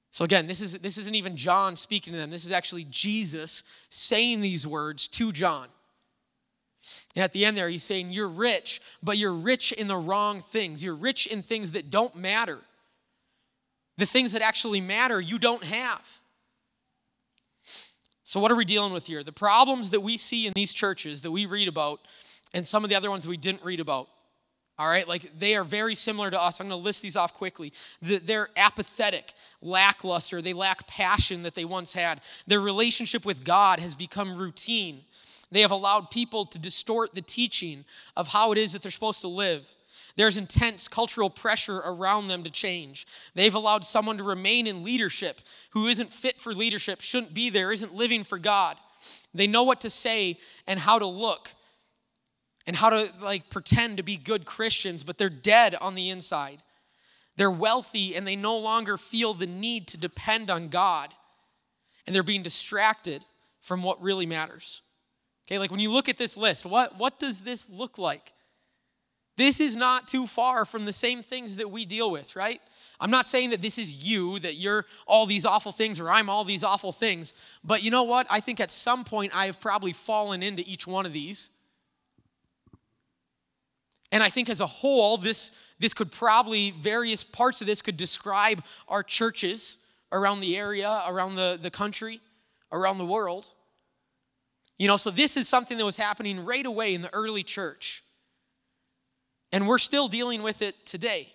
So 0.09 0.25
again, 0.25 0.47
this, 0.47 0.61
is, 0.61 0.77
this 0.79 0.97
isn't 0.97 1.15
even 1.15 1.37
John 1.37 1.75
speaking 1.75 2.13
to 2.13 2.19
them. 2.19 2.31
This 2.31 2.45
is 2.45 2.51
actually 2.51 2.85
Jesus 2.89 3.63
saying 3.89 4.41
these 4.41 4.67
words 4.67 5.07
to 5.09 5.31
John. 5.31 5.67
And 7.15 7.23
at 7.23 7.31
the 7.31 7.45
end 7.45 7.55
there, 7.55 7.69
he's 7.69 7.83
saying, 7.83 8.11
You're 8.11 8.27
rich, 8.27 8.81
but 9.03 9.17
you're 9.17 9.33
rich 9.33 9.71
in 9.71 9.87
the 9.87 9.97
wrong 9.97 10.39
things. 10.39 10.83
You're 10.83 10.95
rich 10.95 11.27
in 11.27 11.41
things 11.41 11.73
that 11.73 11.91
don't 11.91 12.15
matter. 12.15 12.59
The 13.97 14.05
things 14.05 14.33
that 14.33 14.41
actually 14.41 14.81
matter, 14.81 15.19
you 15.19 15.37
don't 15.37 15.63
have. 15.63 16.19
So, 18.23 18.39
what 18.39 18.51
are 18.51 18.55
we 18.55 18.65
dealing 18.65 18.93
with 18.93 19.07
here? 19.07 19.23
The 19.23 19.31
problems 19.31 19.89
that 19.89 19.99
we 19.99 20.17
see 20.17 20.47
in 20.47 20.53
these 20.55 20.73
churches 20.73 21.21
that 21.23 21.31
we 21.31 21.45
read 21.45 21.67
about, 21.67 21.99
and 22.53 22.65
some 22.65 22.83
of 22.83 22.89
the 22.89 22.95
other 22.95 23.09
ones 23.09 23.27
we 23.27 23.37
didn't 23.37 23.63
read 23.63 23.79
about. 23.79 24.07
All 24.79 24.87
right, 24.87 25.07
like 25.07 25.37
they 25.37 25.55
are 25.55 25.63
very 25.63 25.93
similar 25.93 26.31
to 26.31 26.41
us. 26.41 26.59
I'm 26.59 26.67
going 26.67 26.79
to 26.79 26.83
list 26.83 27.03
these 27.03 27.15
off 27.15 27.33
quickly. 27.33 27.71
They're 28.01 28.49
apathetic, 28.57 29.33
lackluster, 29.61 30.41
they 30.41 30.53
lack 30.53 30.87
passion 30.87 31.43
that 31.43 31.55
they 31.55 31.65
once 31.65 31.93
had. 31.93 32.21
Their 32.47 32.61
relationship 32.61 33.25
with 33.25 33.43
God 33.43 33.79
has 33.79 33.95
become 33.95 34.35
routine. 34.35 35.01
They 35.51 35.61
have 35.61 35.71
allowed 35.71 36.09
people 36.09 36.45
to 36.45 36.57
distort 36.57 37.13
the 37.13 37.21
teaching 37.21 37.85
of 38.15 38.29
how 38.29 38.53
it 38.53 38.57
is 38.57 38.73
that 38.73 38.81
they're 38.81 38.91
supposed 38.91 39.21
to 39.21 39.27
live. 39.27 39.71
There's 40.15 40.37
intense 40.37 40.87
cultural 40.87 41.29
pressure 41.29 41.77
around 41.77 42.27
them 42.27 42.43
to 42.43 42.49
change. 42.49 43.07
They've 43.33 43.55
allowed 43.55 43.85
someone 43.85 44.17
to 44.17 44.23
remain 44.23 44.67
in 44.67 44.83
leadership 44.83 45.41
who 45.71 45.87
isn't 45.87 46.13
fit 46.13 46.39
for 46.39 46.53
leadership, 46.53 47.01
shouldn't 47.01 47.33
be 47.33 47.49
there, 47.49 47.71
isn't 47.71 47.93
living 47.93 48.23
for 48.23 48.37
God. 48.37 48.77
They 49.33 49.47
know 49.47 49.63
what 49.63 49.81
to 49.81 49.89
say 49.89 50.37
and 50.67 50.79
how 50.79 50.99
to 50.99 51.05
look 51.05 51.53
and 52.67 52.75
how 52.75 52.89
to 52.89 53.09
like 53.21 53.49
pretend 53.49 53.97
to 53.97 54.03
be 54.03 54.17
good 54.17 54.45
Christians, 54.45 55.03
but 55.03 55.17
they're 55.17 55.29
dead 55.29 55.75
on 55.75 55.95
the 55.95 56.09
inside. 56.09 56.61
They're 57.37 57.49
wealthy 57.49 58.15
and 58.15 58.27
they 58.27 58.35
no 58.35 58.57
longer 58.57 58.97
feel 58.97 59.33
the 59.33 59.47
need 59.47 59.87
to 59.89 59.97
depend 59.97 60.49
on 60.49 60.67
God. 60.67 61.13
And 62.05 62.15
they're 62.15 62.23
being 62.23 62.43
distracted 62.43 63.23
from 63.61 63.83
what 63.83 64.01
really 64.01 64.25
matters. 64.25 64.81
Okay, 65.47 65.59
like 65.59 65.71
when 65.71 65.79
you 65.79 65.91
look 65.91 66.09
at 66.09 66.17
this 66.17 66.35
list, 66.35 66.65
what, 66.65 66.97
what 66.97 67.19
does 67.19 67.41
this 67.41 67.69
look 67.69 67.97
like? 67.97 68.33
This 69.37 69.59
is 69.59 69.75
not 69.75 70.07
too 70.07 70.27
far 70.27 70.65
from 70.65 70.85
the 70.85 70.93
same 70.93 71.23
things 71.23 71.57
that 71.57 71.71
we 71.71 71.85
deal 71.85 72.11
with, 72.11 72.35
right? 72.35 72.61
I'm 72.99 73.09
not 73.09 73.27
saying 73.27 73.49
that 73.49 73.61
this 73.61 73.79
is 73.79 74.03
you, 74.07 74.37
that 74.39 74.55
you're 74.55 74.85
all 75.07 75.25
these 75.25 75.45
awful 75.45 75.71
things 75.71 75.99
or 75.99 76.11
I'm 76.11 76.29
all 76.29 76.43
these 76.43 76.63
awful 76.63 76.91
things, 76.91 77.33
but 77.63 77.81
you 77.81 77.89
know 77.89 78.03
what? 78.03 78.27
I 78.29 78.39
think 78.39 78.59
at 78.59 78.69
some 78.69 79.03
point 79.03 79.35
I 79.35 79.47
have 79.47 79.59
probably 79.59 79.93
fallen 79.93 80.43
into 80.43 80.63
each 80.67 80.85
one 80.85 81.05
of 81.05 81.13
these. 81.13 81.49
And 84.11 84.21
I 84.21 84.29
think 84.29 84.49
as 84.49 84.61
a 84.61 84.67
whole, 84.67 85.17
this, 85.17 85.51
this 85.79 85.93
could 85.93 86.11
probably, 86.11 86.71
various 86.71 87.23
parts 87.23 87.61
of 87.61 87.67
this 87.67 87.81
could 87.81 87.97
describe 87.97 88.63
our 88.87 89.03
churches 89.03 89.77
around 90.11 90.41
the 90.41 90.57
area, 90.57 91.01
around 91.07 91.35
the, 91.35 91.57
the 91.59 91.71
country, 91.71 92.19
around 92.71 92.97
the 92.97 93.05
world. 93.05 93.47
You 94.77 94.87
know, 94.87 94.97
so 94.97 95.09
this 95.09 95.37
is 95.37 95.47
something 95.47 95.77
that 95.77 95.85
was 95.85 95.97
happening 95.97 96.43
right 96.43 96.65
away 96.65 96.93
in 96.93 97.01
the 97.01 97.13
early 97.13 97.43
church. 97.43 98.03
And 99.51 99.67
we're 99.67 99.77
still 99.77 100.07
dealing 100.07 100.43
with 100.43 100.61
it 100.61 100.85
today. 100.85 101.33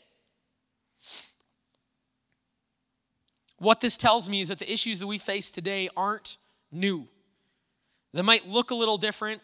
What 3.58 3.80
this 3.80 3.96
tells 3.96 4.28
me 4.28 4.40
is 4.40 4.48
that 4.48 4.58
the 4.58 4.70
issues 4.70 5.00
that 5.00 5.06
we 5.06 5.18
face 5.18 5.50
today 5.50 5.88
aren't 5.96 6.38
new. 6.70 7.08
They 8.12 8.22
might 8.22 8.48
look 8.48 8.70
a 8.70 8.74
little 8.74 8.98
different, 8.98 9.42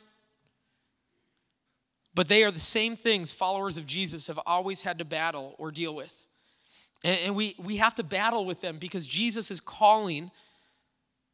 but 2.14 2.28
they 2.28 2.44
are 2.44 2.50
the 2.50 2.60
same 2.60 2.94
things 2.94 3.32
followers 3.32 3.78
of 3.78 3.86
Jesus 3.86 4.26
have 4.26 4.40
always 4.46 4.82
had 4.82 4.98
to 4.98 5.04
battle 5.04 5.54
or 5.58 5.70
deal 5.70 5.94
with. 5.94 6.26
And, 7.04 7.34
we, 7.34 7.56
we 7.58 7.78
have 7.78 7.94
to 7.96 8.04
battle 8.04 8.44
with 8.44 8.60
them 8.60 8.78
because 8.78 9.06
Jesus 9.06 9.50
is 9.50 9.60
calling 9.60 10.30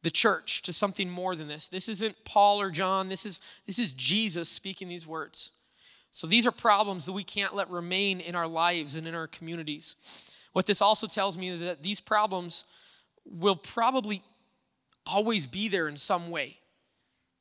the 0.01 0.09
church 0.09 0.61
to 0.63 0.73
something 0.73 1.09
more 1.09 1.35
than 1.35 1.47
this. 1.47 1.69
This 1.69 1.89
isn't 1.89 2.15
Paul 2.25 2.61
or 2.61 2.71
John, 2.71 3.09
this 3.09 3.25
is, 3.25 3.39
this 3.67 3.77
is 3.77 3.91
Jesus 3.91 4.49
speaking 4.49 4.87
these 4.87 5.05
words. 5.05 5.51
So 6.11 6.27
these 6.27 6.47
are 6.47 6.51
problems 6.51 7.05
that 7.05 7.13
we 7.13 7.23
can't 7.23 7.55
let 7.55 7.69
remain 7.69 8.19
in 8.19 8.35
our 8.35 8.47
lives 8.47 8.95
and 8.95 9.07
in 9.07 9.15
our 9.15 9.27
communities. 9.27 9.95
What 10.53 10.65
this 10.65 10.81
also 10.81 11.07
tells 11.07 11.37
me 11.37 11.49
is 11.49 11.61
that 11.61 11.83
these 11.83 11.99
problems 11.99 12.65
will 13.25 13.55
probably 13.55 14.23
always 15.05 15.47
be 15.47 15.67
there 15.67 15.87
in 15.87 15.95
some 15.95 16.29
way. 16.29 16.57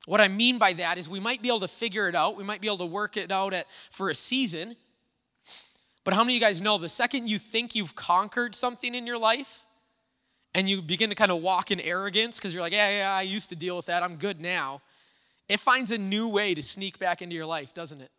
What 0.07 0.21
I 0.21 0.29
mean 0.29 0.59
by 0.59 0.73
that 0.75 0.99
is 0.99 1.09
we 1.09 1.21
might 1.21 1.43
be 1.43 1.49
able 1.49 1.61
to 1.61 1.69
figure 1.69 2.09
it 2.09 2.15
out, 2.15 2.37
we 2.37 2.45
might 2.45 2.61
be 2.61 2.69
able 2.69 2.79
to 2.79 2.87
work 2.87 3.17
it 3.17 3.31
out 3.31 3.53
at, 3.53 3.71
for 3.91 4.11
a 4.11 4.15
season. 4.15 4.77
But 6.05 6.15
how 6.15 6.25
many 6.25 6.35
of 6.35 6.41
you 6.41 6.47
guys 6.47 6.61
know 6.61 6.79
the 6.79 6.89
second 6.89 7.29
you 7.29 7.39
think 7.39 7.75
you've 7.75 7.95
conquered 7.95 8.55
something 8.55 8.95
in 8.95 9.07
your 9.07 9.19
life 9.19 9.67
and 10.55 10.69
you 10.69 10.81
begin 10.81 11.11
to 11.11 11.15
kind 11.15 11.31
of 11.31 11.43
walk 11.43 11.71
in 11.71 11.81
arrogance 11.81 12.39
because 12.39 12.55
you're 12.55 12.63
like, 12.63 12.73
yeah, 12.73 12.99
yeah, 12.99 13.11
I 13.13 13.23
used 13.23 13.51
to 13.51 13.57
deal 13.57 13.77
with 13.77 13.87
that, 13.87 14.03
I'm 14.03 14.17
good 14.17 14.41
now, 14.41 14.81
it 15.49 15.61
finds 15.61 15.91
a 15.91 15.99
new 15.99 16.29
way 16.29 16.55
to 16.55 16.63
sneak 16.63 16.99
back 16.99 17.21
into 17.21 17.35
your 17.35 17.47
life, 17.47 17.75
doesn't 17.75 18.01
it? 18.01 18.11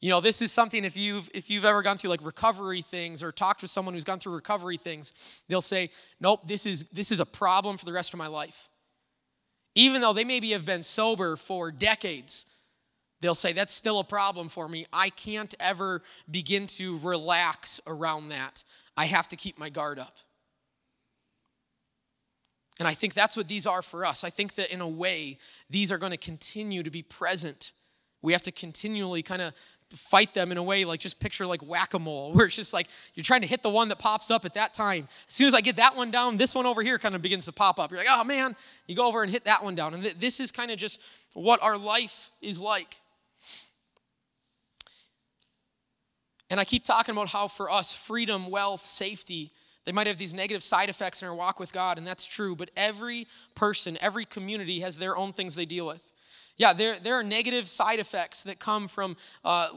You 0.00 0.10
know, 0.10 0.20
this 0.20 0.42
is 0.42 0.52
something 0.52 0.84
if 0.84 0.96
you've 0.96 1.30
if 1.32 1.48
you've 1.48 1.64
ever 1.64 1.82
gone 1.82 1.96
through 1.96 2.10
like 2.10 2.24
recovery 2.24 2.82
things 2.82 3.22
or 3.22 3.32
talked 3.32 3.62
with 3.62 3.70
someone 3.70 3.94
who's 3.94 4.04
gone 4.04 4.18
through 4.18 4.34
recovery 4.34 4.76
things, 4.76 5.42
they'll 5.48 5.60
say, 5.60 5.90
"Nope, 6.20 6.46
this 6.46 6.66
is 6.66 6.84
this 6.92 7.10
is 7.10 7.20
a 7.20 7.26
problem 7.26 7.78
for 7.78 7.86
the 7.86 7.92
rest 7.92 8.12
of 8.12 8.18
my 8.18 8.26
life." 8.26 8.68
Even 9.74 10.00
though 10.00 10.12
they 10.12 10.24
maybe 10.24 10.50
have 10.50 10.64
been 10.64 10.82
sober 10.82 11.36
for 11.36 11.70
decades, 11.70 12.46
they'll 13.20 13.34
say 13.34 13.52
that's 13.52 13.72
still 13.72 13.98
a 13.98 14.04
problem 14.04 14.48
for 14.48 14.68
me. 14.68 14.86
I 14.92 15.10
can't 15.10 15.54
ever 15.60 16.02
begin 16.30 16.66
to 16.68 16.98
relax 16.98 17.80
around 17.86 18.28
that. 18.28 18.64
I 18.96 19.06
have 19.06 19.28
to 19.28 19.36
keep 19.36 19.58
my 19.58 19.68
guard 19.68 19.98
up. 19.98 20.16
And 22.78 22.86
I 22.86 22.92
think 22.92 23.14
that's 23.14 23.36
what 23.36 23.48
these 23.48 23.66
are 23.66 23.82
for 23.82 24.04
us. 24.04 24.24
I 24.24 24.30
think 24.30 24.54
that 24.54 24.72
in 24.72 24.80
a 24.80 24.88
way, 24.88 25.38
these 25.70 25.90
are 25.90 25.98
going 25.98 26.10
to 26.10 26.18
continue 26.18 26.82
to 26.82 26.90
be 26.90 27.02
present. 27.02 27.72
We 28.22 28.32
have 28.32 28.42
to 28.42 28.52
continually 28.52 29.22
kind 29.22 29.40
of 29.40 29.54
fight 29.94 30.34
them 30.34 30.50
in 30.50 30.58
a 30.58 30.62
way 30.62 30.84
like 30.84 30.98
just 30.98 31.20
picture 31.20 31.46
like 31.46 31.62
whack-a-mole 31.62 32.32
where 32.34 32.46
it's 32.46 32.56
just 32.56 32.72
like 32.72 32.88
you're 33.14 33.24
trying 33.24 33.42
to 33.42 33.46
hit 33.46 33.62
the 33.62 33.70
one 33.70 33.88
that 33.88 33.98
pops 33.98 34.30
up 34.30 34.44
at 34.44 34.54
that 34.54 34.74
time. 34.74 35.06
As 35.28 35.34
soon 35.34 35.46
as 35.46 35.54
i 35.54 35.60
get 35.60 35.76
that 35.76 35.94
one 35.94 36.10
down 36.10 36.36
this 36.36 36.54
one 36.54 36.66
over 36.66 36.82
here 36.82 36.98
kind 36.98 37.14
of 37.14 37.22
begins 37.22 37.46
to 37.46 37.52
pop 37.52 37.78
up. 37.78 37.90
You're 37.90 38.00
like 38.00 38.08
oh 38.10 38.24
man. 38.24 38.56
You 38.86 38.96
go 38.96 39.06
over 39.06 39.22
and 39.22 39.30
hit 39.30 39.44
that 39.44 39.62
one 39.62 39.74
down. 39.74 39.94
And 39.94 40.02
th- 40.02 40.18
this 40.18 40.40
is 40.40 40.50
kind 40.50 40.70
of 40.70 40.78
just 40.78 41.00
what 41.34 41.62
our 41.62 41.78
life 41.78 42.30
is 42.40 42.60
like. 42.60 42.96
And 46.50 46.58
i 46.58 46.64
keep 46.64 46.84
talking 46.84 47.14
about 47.14 47.28
how 47.28 47.48
for 47.48 47.70
us 47.70 47.94
freedom 47.94 48.50
wealth 48.50 48.80
safety 48.80 49.52
they 49.84 49.92
might 49.92 50.08
have 50.08 50.18
these 50.18 50.34
negative 50.34 50.64
side 50.64 50.88
effects 50.88 51.22
in 51.22 51.28
our 51.28 51.34
walk 51.34 51.60
with 51.60 51.72
god 51.72 51.98
and 51.98 52.06
that's 52.06 52.26
true. 52.26 52.56
But 52.56 52.72
every 52.76 53.28
person 53.54 53.96
every 54.00 54.24
community 54.24 54.80
has 54.80 54.98
their 54.98 55.16
own 55.16 55.32
things 55.32 55.54
they 55.54 55.66
deal 55.66 55.86
with 55.86 56.12
yeah, 56.56 56.72
there, 56.72 56.98
there 56.98 57.14
are 57.14 57.22
negative 57.22 57.68
side 57.68 57.98
effects 57.98 58.44
that 58.44 58.58
come 58.58 58.88
from 58.88 59.16
uh, 59.44 59.68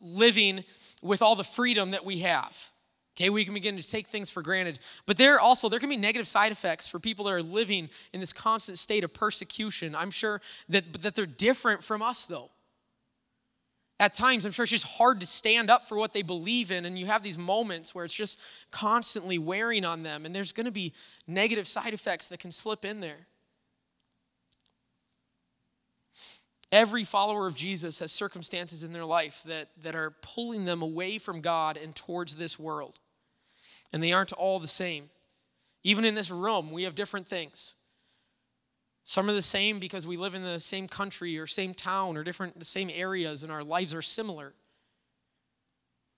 living 0.00 0.64
with 1.02 1.22
all 1.22 1.36
the 1.36 1.44
freedom 1.44 1.90
that 1.90 2.04
we 2.04 2.20
have. 2.20 2.70
Okay, 3.16 3.28
we 3.28 3.44
can 3.44 3.52
begin 3.52 3.76
to 3.76 3.82
take 3.82 4.06
things 4.06 4.30
for 4.30 4.42
granted. 4.42 4.78
But 5.04 5.18
there 5.18 5.38
also, 5.40 5.68
there 5.68 5.80
can 5.80 5.90
be 5.90 5.96
negative 5.96 6.26
side 6.26 6.52
effects 6.52 6.88
for 6.88 6.98
people 6.98 7.24
that 7.26 7.32
are 7.32 7.42
living 7.42 7.90
in 8.12 8.20
this 8.20 8.32
constant 8.32 8.78
state 8.78 9.04
of 9.04 9.12
persecution. 9.12 9.94
I'm 9.94 10.10
sure 10.10 10.40
that, 10.68 11.02
that 11.02 11.14
they're 11.14 11.26
different 11.26 11.84
from 11.84 12.00
us, 12.00 12.26
though. 12.26 12.50
At 13.98 14.14
times, 14.14 14.46
I'm 14.46 14.52
sure 14.52 14.62
it's 14.62 14.70
just 14.70 14.86
hard 14.86 15.20
to 15.20 15.26
stand 15.26 15.68
up 15.68 15.86
for 15.86 15.98
what 15.98 16.14
they 16.14 16.22
believe 16.22 16.72
in, 16.72 16.86
and 16.86 16.98
you 16.98 17.04
have 17.06 17.22
these 17.22 17.36
moments 17.36 17.94
where 17.94 18.06
it's 18.06 18.14
just 18.14 18.40
constantly 18.70 19.36
wearing 19.36 19.84
on 19.84 20.02
them, 20.02 20.24
and 20.24 20.34
there's 20.34 20.52
going 20.52 20.64
to 20.64 20.72
be 20.72 20.94
negative 21.26 21.68
side 21.68 21.92
effects 21.92 22.28
that 22.28 22.40
can 22.40 22.52
slip 22.52 22.86
in 22.86 23.00
there. 23.00 23.26
Every 26.72 27.04
follower 27.04 27.46
of 27.46 27.56
Jesus 27.56 27.98
has 27.98 28.12
circumstances 28.12 28.84
in 28.84 28.92
their 28.92 29.04
life 29.04 29.42
that, 29.44 29.68
that 29.82 29.96
are 29.96 30.14
pulling 30.22 30.64
them 30.64 30.82
away 30.82 31.18
from 31.18 31.40
God 31.40 31.76
and 31.76 31.94
towards 31.94 32.36
this 32.36 32.58
world. 32.58 33.00
And 33.92 34.02
they 34.02 34.12
aren't 34.12 34.32
all 34.32 34.58
the 34.58 34.68
same. 34.68 35.10
Even 35.82 36.04
in 36.04 36.14
this 36.14 36.30
room, 36.30 36.70
we 36.70 36.84
have 36.84 36.94
different 36.94 37.26
things. 37.26 37.74
Some 39.02 39.28
are 39.28 39.32
the 39.32 39.42
same 39.42 39.80
because 39.80 40.06
we 40.06 40.16
live 40.16 40.36
in 40.36 40.44
the 40.44 40.60
same 40.60 40.86
country 40.86 41.36
or 41.38 41.46
same 41.46 41.74
town 41.74 42.16
or 42.16 42.22
different 42.22 42.58
the 42.58 42.64
same 42.64 42.90
areas 42.92 43.42
and 43.42 43.50
our 43.50 43.64
lives 43.64 43.92
are 43.92 44.02
similar. 44.02 44.52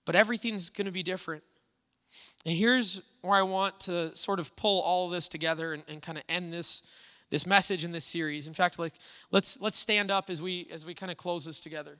But 0.05 0.15
everything's 0.15 0.69
going 0.69 0.85
to 0.85 0.91
be 0.91 1.01
different. 1.01 1.43
And 2.45 2.55
here's 2.55 3.01
where 3.21 3.39
I 3.39 3.41
want 3.41 3.79
to 3.81 4.15
sort 4.15 4.39
of 4.39 4.55
pull 4.55 4.81
all 4.81 5.05
of 5.05 5.11
this 5.11 5.27
together 5.27 5.73
and, 5.73 5.81
and 5.87 6.01
kind 6.01 6.17
of 6.17 6.23
end 6.29 6.53
this 6.53 6.83
this 7.33 7.47
message 7.47 7.83
in 7.83 7.91
this 7.91 8.05
series. 8.05 8.45
In 8.45 8.53
fact, 8.53 8.77
like 8.77 8.93
let's 9.31 9.59
let's 9.59 9.79
stand 9.79 10.11
up 10.11 10.29
as 10.29 10.39
we 10.39 10.67
as 10.71 10.85
we 10.85 10.93
kind 10.93 11.11
of 11.11 11.17
close 11.17 11.45
this 11.45 11.59
together. 11.59 11.97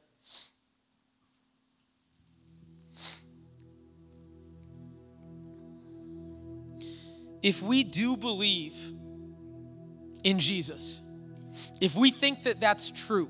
If 7.42 7.64
we 7.64 7.84
do 7.84 8.16
believe 8.16 8.76
in 10.24 10.38
Jesus, 10.38 11.02
if 11.82 11.96
we 11.96 12.12
think 12.12 12.44
that 12.44 12.62
that's 12.62 12.92
true, 12.92 13.28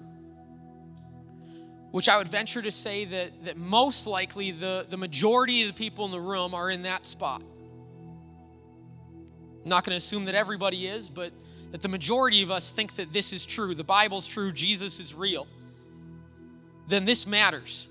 which 1.91 2.09
I 2.09 2.17
would 2.17 2.27
venture 2.27 2.61
to 2.61 2.71
say 2.71 3.05
that, 3.05 3.45
that 3.45 3.55
most 3.55 4.07
likely 4.07 4.51
the, 4.51 4.85
the 4.89 4.97
majority 4.97 5.61
of 5.61 5.69
the 5.69 5.73
people 5.73 6.03
in 6.05 6.11
the 6.11 6.19
room 6.19 6.53
are 6.53 6.69
in 6.69 6.81
that 6.83 7.05
spot. 7.05 7.41
I'm 9.63 9.69
not 9.69 9.85
going 9.85 9.91
to 9.91 9.97
assume 9.97 10.25
that 10.25 10.35
everybody 10.35 10.85
is, 10.85 11.09
but 11.09 11.31
that 11.73 11.81
the 11.81 11.89
majority 11.89 12.43
of 12.43 12.51
us 12.51 12.69
think 12.69 12.95
that 12.97 13.11
this 13.11 13.33
is 13.33 13.47
true, 13.47 13.73
the 13.73 13.83
Bible's 13.83 14.27
true, 14.27 14.51
Jesus 14.51 14.99
is 14.99 15.15
real, 15.15 15.47
then 16.87 17.03
this 17.03 17.25
matters. 17.25 17.89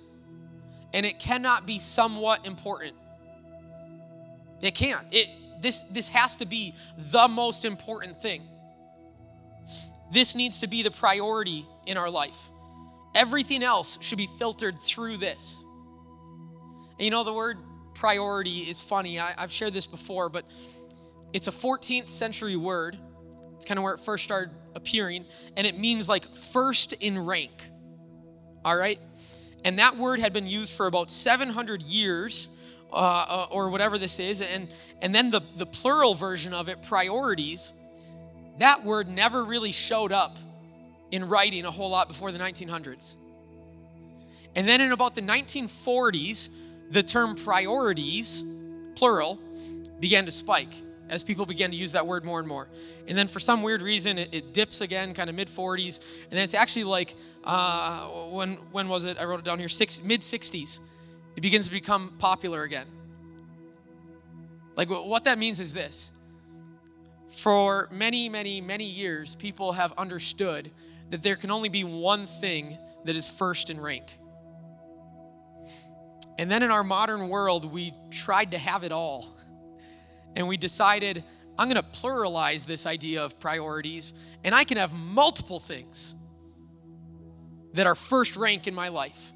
And 0.95 1.05
it 1.05 1.19
cannot 1.19 1.67
be 1.67 1.81
somewhat 1.81 2.47
important. 2.47 2.95
It 4.61 4.77
can't. 4.77 5.05
It, 5.11 5.27
this, 5.61 5.83
this 5.85 6.09
has 6.11 6.37
to 6.37 6.47
be 6.47 6.77
the 6.97 7.27
most 7.27 7.65
important 7.65 8.17
thing. 8.17 8.43
This 10.13 10.37
needs 10.37 10.61
to 10.61 10.69
be 10.69 10.85
the 10.85 10.91
priority 10.93 11.67
in 11.85 11.97
our 11.97 12.11
life. 12.11 12.51
Everything 13.17 13.65
else 13.65 13.99
should 14.01 14.19
be 14.19 14.29
filtered 14.39 14.79
through 14.79 15.17
this. 15.17 15.65
And 16.99 17.01
you 17.01 17.11
know, 17.11 17.25
the 17.25 17.33
word 17.33 17.59
priority 17.95 18.59
is 18.61 18.81
funny. 18.81 19.19
I, 19.19 19.35
I've 19.37 19.53
shared 19.53 19.73
this 19.73 19.89
before, 19.89 20.29
but 20.29 20.45
it's 21.33 21.49
a 21.49 21.53
14th 21.53 22.09
century 22.09 22.55
word 22.55 22.97
it's 23.63 23.69
kind 23.69 23.79
of 23.79 23.85
where 23.85 23.95
it 23.95 24.01
first 24.01 24.25
started 24.25 24.51
appearing, 24.75 25.25
and 25.57 25.69
it 25.69 25.79
means 25.79 26.09
like 26.09 26.35
first 26.35 26.95
in 26.95 27.25
rank. 27.25 27.53
All 28.65 28.77
right? 28.77 28.99
And 29.65 29.79
that 29.79 29.97
word 29.97 30.19
had 30.19 30.33
been 30.33 30.49
used 30.49 30.77
for 30.77 30.89
about 30.89 31.13
700 31.13 31.83
years. 31.83 32.49
Uh, 32.93 33.25
uh, 33.27 33.47
or 33.51 33.71
whatever 33.71 33.97
this 33.97 34.21
is, 34.21 34.43
and 34.43 34.69
and 35.01 35.15
then 35.15 35.31
the 35.31 35.41
the 35.57 35.65
plural 35.65 36.13
version 36.13 36.53
of 36.53 36.69
it, 36.69 36.83
priorities. 36.83 37.73
That 38.59 38.85
word 38.85 39.09
never 39.09 39.43
really 39.47 39.73
showed 39.73 40.13
up 40.13 40.37
in 41.11 41.27
writing 41.27 41.65
a 41.65 41.71
whole 41.71 41.89
lot 41.89 42.07
before 42.07 42.33
the 42.33 42.39
1900s. 42.39 43.17
And 44.55 44.69
then 44.69 44.83
in 44.83 44.93
about 44.93 45.15
the 45.15 45.23
1940s, 45.23 46.51
the 46.91 47.03
term 47.03 47.35
priorities, 47.35 48.45
plural, 48.95 49.39
began 49.99 50.27
to 50.27 50.31
spike 50.31 50.75
as 51.13 51.23
people 51.23 51.45
began 51.45 51.71
to 51.71 51.77
use 51.77 51.93
that 51.93 52.07
word 52.07 52.25
more 52.25 52.39
and 52.39 52.49
more. 52.49 52.67
And 53.07 53.17
then 53.17 53.29
for 53.29 53.39
some 53.39 53.63
weird 53.63 53.83
reason, 53.83 54.17
it, 54.17 54.31
it 54.33 54.55
dips 54.55 54.81
again, 54.81 55.13
kind 55.13 55.29
of 55.29 55.37
mid 55.37 55.49
40s. 55.49 56.01
And 56.25 56.33
then 56.33 56.43
it's 56.43 56.55
actually 56.55 56.85
like, 56.85 57.15
uh, 57.45 58.07
when, 58.31 58.55
when 58.73 58.89
was 58.89 59.05
it? 59.05 59.21
I 59.21 59.25
wrote 59.25 59.41
it 59.41 59.45
down 59.45 59.59
here, 59.59 59.69
six, 59.69 60.03
mid 60.03 60.23
60s. 60.23 60.81
It 61.37 61.43
begins 61.43 61.67
to 61.67 61.73
become 61.73 62.15
popular 62.19 62.63
again. 62.63 62.87
Like, 64.75 64.89
what 64.89 65.25
that 65.25 65.39
means 65.39 65.61
is 65.61 65.75
this 65.75 66.13
for 67.29 67.91
many, 67.93 68.31
many, 68.31 68.63
many 68.63 68.87
years, 68.87 69.35
people 69.35 69.73
have 69.73 69.93
understood 69.99 70.71
that 71.11 71.23
there 71.23 71.37
can 71.37 71.51
only 71.51 71.69
be 71.69 71.85
one 71.85 72.25
thing 72.27 72.79
that 73.05 73.17
is 73.17 73.29
first 73.29 73.69
in 73.69 73.79
rank. 73.79 74.17
And 76.39 76.51
then 76.51 76.63
in 76.63 76.71
our 76.71 76.83
modern 76.83 77.29
world, 77.29 77.71
we 77.71 77.93
tried 78.11 78.53
to 78.53 78.59
have 78.59 78.83
it 78.83 78.93
all 78.93 79.37
and 80.37 80.49
we 80.49 80.57
decided 80.57 81.25
I'm 81.59 81.69
going 81.69 81.83
to 81.83 82.01
pluralize 82.01 82.67
this 82.67 82.87
idea 82.87 83.23
of 83.23 83.39
priorities, 83.39 84.15
and 84.43 84.55
I 84.55 84.65
can 84.65 84.79
have 84.79 84.93
multiple 84.93 85.59
things 85.59 86.15
that 87.75 87.87
are 87.87 87.95
first 87.95 88.37
rank 88.37 88.67
in 88.67 88.75
my 88.75 88.89
life. 88.89 89.33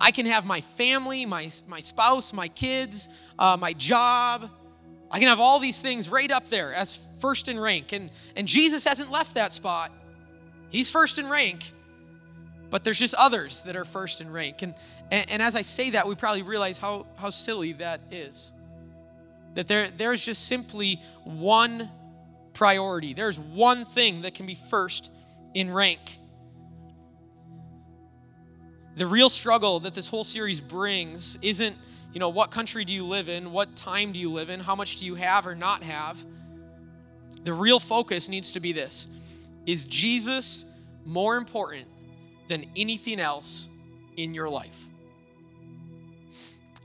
I 0.00 0.10
can 0.10 0.26
have 0.26 0.44
my 0.44 0.60
family, 0.60 1.26
my, 1.26 1.48
my 1.68 1.80
spouse, 1.80 2.32
my 2.32 2.48
kids, 2.48 3.08
uh, 3.38 3.56
my 3.58 3.72
job. 3.72 4.50
I 5.10 5.18
can 5.18 5.28
have 5.28 5.40
all 5.40 5.60
these 5.60 5.80
things 5.80 6.08
right 6.08 6.30
up 6.30 6.48
there 6.48 6.74
as 6.74 6.98
first 7.20 7.48
in 7.48 7.58
rank. 7.58 7.92
And, 7.92 8.10
and 8.34 8.48
Jesus 8.48 8.84
hasn't 8.84 9.10
left 9.10 9.34
that 9.34 9.52
spot. 9.52 9.92
He's 10.70 10.90
first 10.90 11.18
in 11.18 11.28
rank, 11.28 11.72
but 12.70 12.82
there's 12.82 12.98
just 12.98 13.14
others 13.14 13.62
that 13.64 13.76
are 13.76 13.84
first 13.84 14.20
in 14.20 14.32
rank. 14.32 14.62
And, 14.62 14.74
and, 15.10 15.30
and 15.30 15.42
as 15.42 15.54
I 15.54 15.62
say 15.62 15.90
that, 15.90 16.08
we 16.08 16.16
probably 16.16 16.42
realize 16.42 16.78
how, 16.78 17.06
how 17.16 17.30
silly 17.30 17.74
that 17.74 18.00
is. 18.10 18.52
That 19.54 19.68
there, 19.68 19.90
there's 19.90 20.24
just 20.24 20.46
simply 20.46 21.00
one 21.24 21.90
priority. 22.52 23.14
There's 23.14 23.38
one 23.38 23.84
thing 23.84 24.22
that 24.22 24.34
can 24.34 24.46
be 24.46 24.54
first 24.54 25.10
in 25.54 25.70
rank. 25.70 26.18
The 28.96 29.06
real 29.06 29.28
struggle 29.28 29.80
that 29.80 29.94
this 29.94 30.08
whole 30.08 30.24
series 30.24 30.60
brings 30.60 31.38
isn't, 31.40 31.76
you 32.12 32.20
know, 32.20 32.28
what 32.28 32.50
country 32.50 32.84
do 32.84 32.92
you 32.92 33.04
live 33.04 33.28
in? 33.28 33.52
What 33.52 33.74
time 33.74 34.12
do 34.12 34.18
you 34.18 34.30
live 34.30 34.50
in? 34.50 34.60
How 34.60 34.74
much 34.74 34.96
do 34.96 35.06
you 35.06 35.14
have 35.14 35.46
or 35.46 35.54
not 35.54 35.82
have? 35.82 36.24
The 37.44 37.52
real 37.52 37.80
focus 37.80 38.28
needs 38.28 38.52
to 38.52 38.60
be 38.60 38.72
this 38.72 39.08
Is 39.66 39.84
Jesus 39.84 40.64
more 41.04 41.36
important 41.36 41.86
than 42.48 42.66
anything 42.76 43.18
else 43.18 43.68
in 44.16 44.34
your 44.34 44.48
life? 44.48 44.88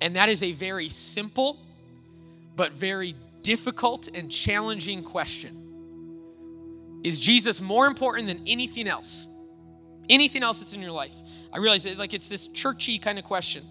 And 0.01 0.15
that 0.15 0.29
is 0.29 0.43
a 0.43 0.51
very 0.51 0.89
simple, 0.89 1.59
but 2.57 2.73
very 2.73 3.15
difficult 3.43 4.09
and 4.13 4.29
challenging 4.29 5.03
question. 5.03 5.63
Is 7.03 7.19
Jesus 7.19 7.61
more 7.61 7.85
important 7.85 8.27
than 8.27 8.41
anything 8.45 8.87
else? 8.87 9.27
Anything 10.09 10.43
else 10.43 10.59
that's 10.59 10.73
in 10.73 10.81
your 10.81 10.91
life? 10.91 11.13
I 11.53 11.59
realize 11.59 11.85
that 11.85 11.97
like 11.97 12.13
it's 12.13 12.27
this 12.27 12.49
churchy 12.49 12.97
kind 12.97 13.17
of 13.17 13.23
question. 13.23 13.63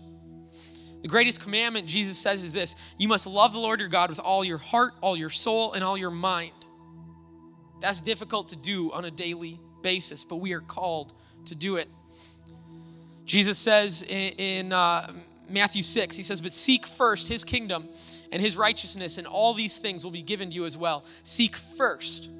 The 1.02 1.08
greatest 1.08 1.42
commandment 1.42 1.86
Jesus 1.86 2.18
says 2.18 2.42
is 2.42 2.52
this 2.52 2.74
you 2.96 3.08
must 3.08 3.26
love 3.26 3.52
the 3.52 3.58
Lord 3.58 3.80
your 3.80 3.88
God 3.88 4.08
with 4.08 4.20
all 4.20 4.44
your 4.44 4.58
heart, 4.58 4.94
all 5.02 5.16
your 5.16 5.28
soul, 5.28 5.72
and 5.74 5.84
all 5.84 5.98
your 5.98 6.10
mind. 6.10 6.52
That's 7.80 8.00
difficult 8.00 8.48
to 8.50 8.56
do 8.56 8.92
on 8.92 9.04
a 9.04 9.10
daily 9.10 9.60
basis, 9.82 10.24
but 10.24 10.36
we 10.36 10.52
are 10.52 10.60
called 10.60 11.12
to 11.46 11.54
do 11.54 11.76
it. 11.76 11.88
Jesus 13.24 13.58
says 13.58 14.02
in, 14.02 14.32
in 14.38 14.72
uh, 14.72 15.12
Matthew 15.48 15.82
6, 15.82 16.16
he 16.16 16.22
says, 16.22 16.40
But 16.40 16.52
seek 16.52 16.86
first 16.86 17.28
his 17.28 17.44
kingdom 17.44 17.88
and 18.32 18.42
his 18.42 18.56
righteousness, 18.56 19.18
and 19.18 19.26
all 19.26 19.54
these 19.54 19.78
things 19.78 20.04
will 20.04 20.10
be 20.10 20.22
given 20.22 20.50
to 20.50 20.54
you 20.54 20.64
as 20.64 20.76
well. 20.76 21.04
Seek 21.22 21.56
first. 21.56 22.30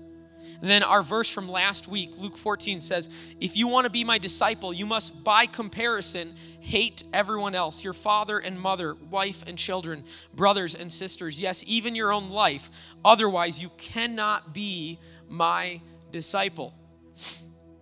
And 0.61 0.71
then 0.71 0.83
our 0.83 1.03
verse 1.03 1.33
from 1.33 1.49
last 1.49 1.87
week, 1.87 2.19
Luke 2.19 2.37
14, 2.37 2.81
says, 2.81 3.09
If 3.40 3.57
you 3.57 3.69
want 3.69 3.85
to 3.85 3.90
be 3.90 4.05
my 4.05 4.19
disciple, 4.19 4.73
you 4.73 4.87
must, 4.87 5.23
by 5.23 5.47
comparison, 5.47 6.35
hate 6.61 7.05
everyone 7.12 7.55
else 7.55 7.85
your 7.85 7.92
father 7.92 8.38
and 8.38 8.59
mother, 8.59 8.95
wife 8.95 9.45
and 9.47 9.59
children, 9.59 10.05
brothers 10.35 10.75
and 10.75 10.90
sisters, 10.90 11.40
yes, 11.40 11.62
even 11.66 11.95
your 11.95 12.12
own 12.12 12.29
life. 12.29 12.71
Otherwise, 13.05 13.61
you 13.61 13.71
cannot 13.77 14.55
be 14.55 14.99
my 15.29 15.81
disciple. 16.11 16.75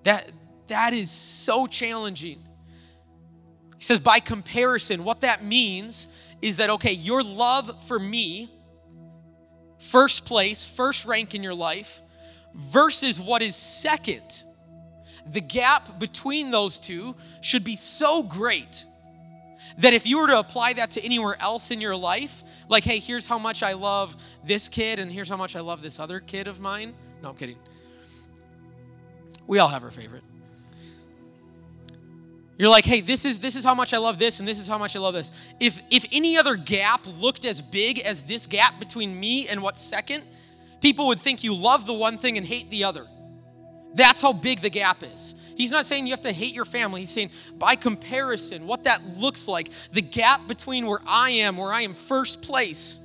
That, 0.03 0.31
that 0.67 0.93
is 0.93 1.11
so 1.11 1.67
challenging. 1.67 2.43
He 3.85 3.87
says, 3.87 4.01
by 4.01 4.19
comparison, 4.19 5.05
what 5.05 5.21
that 5.21 5.45
means 5.45 6.09
is 6.41 6.57
that, 6.57 6.71
okay, 6.71 6.93
your 6.93 7.23
love 7.23 7.87
for 7.87 7.99
me, 7.99 8.51
first 9.79 10.25
place, 10.25 10.65
first 10.65 11.05
rank 11.05 11.35
in 11.35 11.43
your 11.43 11.55
life, 11.55 12.01
versus 12.55 13.21
what 13.21 13.43
is 13.43 13.55
second, 13.57 14.45
the 15.27 15.43
gap 15.43 15.99
between 15.99 16.51
those 16.51 16.79
two 16.79 17.15
should 17.43 17.63
be 17.63 17.77
so 17.77 18.23
great 18.23 18.87
that 19.77 19.93
if 19.93 20.07
you 20.07 20.19
were 20.19 20.29
to 20.29 20.39
apply 20.39 20.73
that 20.73 20.93
to 20.93 21.05
anywhere 21.05 21.37
else 21.39 21.71
in 21.71 21.83
your 21.83 21.95
life, 21.95 22.43
like, 22.71 22.85
hey, 22.85 23.01
here's 23.01 23.27
how 23.27 23.39
much 23.39 23.63
I 23.63 23.75
love 23.75 24.17
this 24.43 24.67
kid, 24.67 24.99
and 24.99 25.13
here's 25.13 25.29
how 25.29 25.37
much 25.37 25.57
I 25.57 25.61
love 25.61 25.83
this 25.83 26.01
other 26.01 26.21
kid 26.21 26.49
of 26.49 26.59
mine. 26.59 26.95
No, 27.23 27.29
I'm 27.29 27.37
kidding. 27.37 27.59
We 29.47 29.59
all 29.59 29.69
have 29.69 29.85
our 29.85 29.91
favorite. 29.91 30.25
You're 32.57 32.69
like, 32.69 32.85
hey, 32.85 33.01
this 33.01 33.25
is 33.25 33.41
this 33.41 33.57
is 33.57 33.65
how 33.65 33.75
much 33.75 33.93
I 33.95 33.99
love 33.99 34.19
this, 34.19 34.39
and 34.39 34.49
this 34.49 34.61
is 34.61 34.69
how 34.69 34.79
much 34.79 34.95
I 34.95 35.01
love 35.01 35.15
this. 35.15 35.33
If 35.59 35.83
if 35.91 36.07
any 36.13 36.37
other 36.37 36.55
gap 36.57 37.05
looked 37.21 37.45
as 37.45 37.61
big 37.61 37.99
as 37.99 38.23
this 38.23 38.47
gap 38.47 38.79
between 38.79 39.19
me 39.19 39.49
and 39.49 39.61
what's 39.61 39.83
second, 39.83 40.23
people 40.81 41.09
would 41.09 41.19
think 41.19 41.43
you 41.43 41.55
love 41.55 41.87
the 41.87 41.95
one 41.95 42.19
thing 42.19 42.39
and 42.39 42.47
hate 42.47 42.71
the 42.71 42.85
other. 42.85 43.07
That's 43.95 44.21
how 44.21 44.33
big 44.33 44.61
the 44.61 44.71
gap 44.71 45.03
is. 45.05 45.37
He's 45.57 45.71
not 45.71 45.87
saying 45.87 46.07
you 46.07 46.13
have 46.13 46.21
to 46.23 46.33
hate 46.33 46.53
your 46.53 46.65
family. 46.65 47.03
He's 47.03 47.11
saying, 47.11 47.31
by 47.59 47.77
comparison, 47.77 48.67
what 48.67 48.85
that 48.85 49.05
looks 49.07 49.47
like, 49.47 49.71
the 49.93 50.03
gap 50.03 50.49
between 50.49 50.87
where 50.87 51.01
I 51.07 51.31
am, 51.31 51.57
where 51.57 51.73
I 51.73 51.83
am 51.83 51.95
first 51.95 52.43
place, 52.43 52.99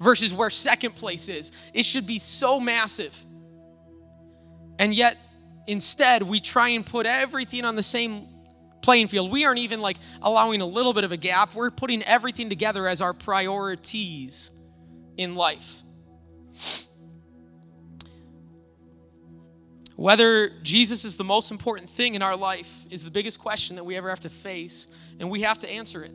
versus 0.00 0.32
where 0.32 0.48
second 0.48 0.94
place 0.94 1.28
is, 1.28 1.52
it 1.74 1.84
should 1.84 2.06
be 2.06 2.18
so 2.18 2.58
massive. 2.58 3.14
And 4.78 4.94
yet, 4.94 5.18
instead, 5.66 6.22
we 6.22 6.40
try 6.40 6.70
and 6.70 6.86
put 6.86 7.04
everything 7.04 7.66
on 7.66 7.76
the 7.76 7.82
same 7.82 8.26
playing 8.84 9.08
field. 9.08 9.32
We 9.32 9.44
aren't 9.44 9.60
even 9.60 9.80
like 9.80 9.96
allowing 10.22 10.60
a 10.60 10.66
little 10.66 10.92
bit 10.92 11.04
of 11.04 11.10
a 11.10 11.16
gap. 11.16 11.54
We're 11.54 11.70
putting 11.70 12.02
everything 12.02 12.48
together 12.48 12.86
as 12.86 13.02
our 13.02 13.14
priorities 13.14 14.50
in 15.16 15.34
life. 15.34 15.82
Whether 19.96 20.50
Jesus 20.62 21.04
is 21.04 21.16
the 21.16 21.24
most 21.24 21.50
important 21.50 21.88
thing 21.88 22.14
in 22.14 22.22
our 22.22 22.36
life 22.36 22.84
is 22.90 23.04
the 23.04 23.10
biggest 23.10 23.38
question 23.38 23.76
that 23.76 23.84
we 23.84 23.96
ever 23.96 24.08
have 24.08 24.20
to 24.20 24.28
face, 24.28 24.88
and 25.18 25.30
we 25.30 25.42
have 25.42 25.58
to 25.60 25.70
answer 25.70 26.02
it. 26.02 26.12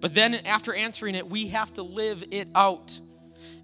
But 0.00 0.14
then, 0.14 0.34
after 0.34 0.72
answering 0.72 1.14
it, 1.14 1.28
we 1.28 1.48
have 1.48 1.72
to 1.74 1.82
live 1.82 2.22
it 2.30 2.48
out. 2.54 3.00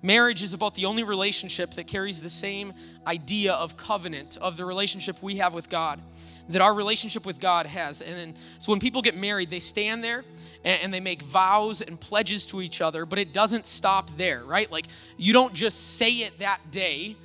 Marriage 0.02 0.42
is 0.42 0.52
about 0.52 0.74
the 0.74 0.84
only 0.84 1.04
relationship 1.04 1.70
that 1.72 1.86
carries 1.86 2.20
the 2.20 2.30
same 2.30 2.74
idea 3.06 3.52
of 3.52 3.76
covenant, 3.76 4.36
of 4.40 4.56
the 4.56 4.64
relationship 4.64 5.22
we 5.22 5.36
have 5.36 5.54
with 5.54 5.70
God, 5.70 6.00
that 6.48 6.60
our 6.60 6.74
relationship 6.74 7.24
with 7.24 7.38
God 7.38 7.66
has. 7.66 8.02
And 8.02 8.14
then, 8.14 8.34
so 8.58 8.72
when 8.72 8.80
people 8.80 9.00
get 9.00 9.16
married, 9.16 9.50
they 9.50 9.60
stand 9.60 10.02
there 10.02 10.24
and, 10.64 10.82
and 10.82 10.94
they 10.94 11.00
make 11.00 11.22
vows 11.22 11.82
and 11.82 12.00
pledges 12.00 12.46
to 12.46 12.60
each 12.60 12.80
other, 12.80 13.06
but 13.06 13.20
it 13.20 13.32
doesn't 13.32 13.64
stop 13.64 14.10
there, 14.16 14.42
right? 14.44 14.70
Like, 14.72 14.86
you 15.16 15.32
don't 15.32 15.54
just 15.54 15.96
say 15.96 16.10
it 16.10 16.40
that 16.40 16.60
day 16.72 17.16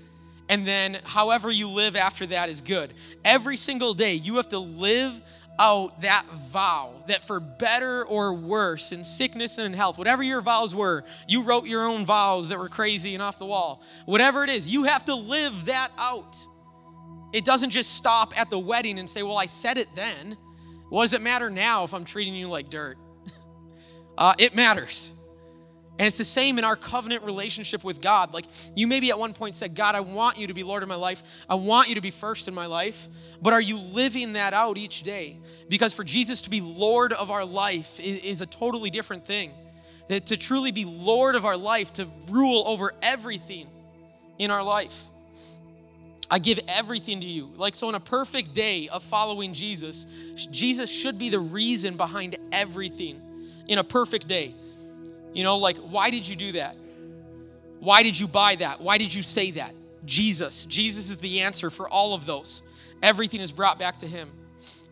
and 0.49 0.65
then 0.65 0.99
however 1.03 1.51
you 1.51 1.67
live 1.67 1.95
after 1.95 2.25
that 2.27 2.49
is 2.49 2.61
good. 2.61 2.93
Every 3.25 3.57
single 3.57 3.93
day, 3.93 4.13
you 4.13 4.37
have 4.37 4.49
to 4.49 4.59
live 4.59 5.21
out 5.59 6.01
that 6.01 6.25
vow 6.51 6.93
that 7.07 7.23
for 7.23 7.39
better 7.39 8.05
or 8.05 8.33
worse, 8.33 8.91
in 8.91 9.03
sickness 9.03 9.57
and 9.57 9.65
in 9.67 9.73
health, 9.73 9.97
whatever 9.97 10.23
your 10.23 10.41
vows 10.41 10.75
were, 10.75 11.03
you 11.27 11.43
wrote 11.43 11.65
your 11.65 11.85
own 11.85 12.05
vows 12.05 12.49
that 12.49 12.57
were 12.57 12.69
crazy 12.69 13.13
and 13.13 13.23
off 13.23 13.39
the 13.39 13.45
wall. 13.45 13.81
Whatever 14.05 14.43
it 14.43 14.49
is, 14.49 14.71
you 14.71 14.83
have 14.83 15.05
to 15.05 15.15
live 15.15 15.65
that 15.65 15.91
out. 15.97 16.37
It 17.33 17.45
doesn't 17.45 17.71
just 17.71 17.93
stop 17.93 18.39
at 18.39 18.49
the 18.49 18.59
wedding 18.59 18.99
and 18.99 19.09
say, 19.09 19.23
Well, 19.23 19.37
I 19.37 19.45
said 19.45 19.77
it 19.77 19.87
then. 19.95 20.37
What 20.89 21.03
does 21.03 21.13
it 21.13 21.21
matter 21.21 21.49
now 21.49 21.83
if 21.83 21.93
I'm 21.93 22.05
treating 22.05 22.33
you 22.33 22.47
like 22.47 22.69
dirt? 22.69 22.97
uh, 24.17 24.33
it 24.37 24.55
matters. 24.55 25.13
And 25.99 26.05
it's 26.05 26.19
the 26.19 26.25
same 26.25 26.59
in 26.59 26.63
our 26.63 26.75
covenant 26.75 27.23
relationship 27.23 27.83
with 27.83 28.01
God. 28.01 28.31
Like 28.33 28.45
you 28.75 28.85
maybe 28.85 29.09
at 29.09 29.17
one 29.17 29.33
point 29.33 29.55
said, 29.55 29.73
God, 29.73 29.95
I 29.95 30.01
want 30.01 30.37
you 30.37 30.47
to 30.47 30.53
be 30.53 30.63
Lord 30.63 30.83
of 30.83 30.89
my 30.89 30.95
life. 30.95 31.23
I 31.49 31.55
want 31.55 31.89
you 31.89 31.95
to 31.95 32.01
be 32.01 32.11
first 32.11 32.47
in 32.47 32.53
my 32.53 32.67
life. 32.67 33.07
But 33.41 33.53
are 33.53 33.61
you 33.61 33.79
living 33.79 34.33
that 34.33 34.53
out 34.53 34.77
each 34.77 35.01
day? 35.01 35.37
Because 35.69 35.95
for 35.95 36.03
Jesus 36.03 36.41
to 36.43 36.51
be 36.51 36.61
Lord 36.61 37.13
of 37.13 37.31
our 37.31 37.45
life 37.45 37.99
is, 37.99 38.41
a 38.41 38.45
totally 38.45 38.91
different 38.91 39.25
thing. 39.25 39.51
That 40.07 40.27
to 40.27 40.37
truly 40.37 40.71
be 40.71 40.85
Lord 40.85 41.35
of 41.35 41.45
our 41.45 41.57
life, 41.57 41.93
to 41.93 42.07
rule 42.29 42.63
over 42.67 42.93
everything 43.01 43.67
in 44.37 44.51
our 44.51 44.63
life. 44.63 45.09
I 46.29 46.39
give 46.39 46.59
everything 46.67 47.21
to 47.21 47.27
you. 47.27 47.51
Like, 47.55 47.73
so 47.73 47.89
in 47.89 47.95
a 47.95 47.99
perfect 47.99 48.53
day 48.53 48.87
of 48.89 49.01
following 49.01 49.53
Jesus, 49.53 50.05
Jesus 50.51 50.91
should 50.91 51.17
be 51.17 51.29
the 51.29 51.39
reason 51.39 51.97
behind 51.97 52.37
everything 52.51 53.21
in 53.67 53.79
a 53.79 53.83
perfect 53.83 54.27
day. 54.27 54.53
You 55.37 55.43
know, 55.43 55.57
like, 55.57 55.77
why 55.77 56.09
did 56.09 56.27
you 56.27 56.35
do 56.35 56.53
that? 56.53 56.75
Why 57.79 58.01
did 58.01 58.19
you 58.19 58.27
buy 58.27 58.55
that? 58.55 58.81
Why 58.81 58.97
did 58.97 59.13
you 59.13 59.21
say 59.21 59.51
that? 59.51 59.71
Jesus. 60.03 60.65
Jesus 60.65 61.11
is 61.11 61.19
the 61.19 61.41
answer 61.41 61.69
for 61.69 61.87
all 61.87 62.15
of 62.15 62.25
those. 62.25 62.63
Everything 63.03 63.39
is 63.39 63.51
brought 63.51 63.77
back 63.77 63.99
to 63.99 64.07
Him. 64.07 64.31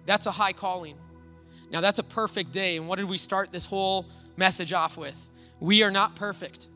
That's 0.06 0.28
a 0.28 0.32
high 0.32 0.54
calling. 0.54 0.98
Now, 1.72 1.82
that's 1.82 1.98
a 1.98 2.04
perfect 2.04 2.52
day. 2.52 2.78
And 2.78 2.88
what 2.88 3.00
did 3.00 3.10
we 3.10 3.18
start 3.18 3.52
this 3.52 3.66
whole 3.66 4.06
message 4.38 4.72
off 4.72 4.98
with? 4.98 5.18
We 5.60 5.82
are 5.82 5.90
not 5.90 6.16
perfect. 6.16 6.68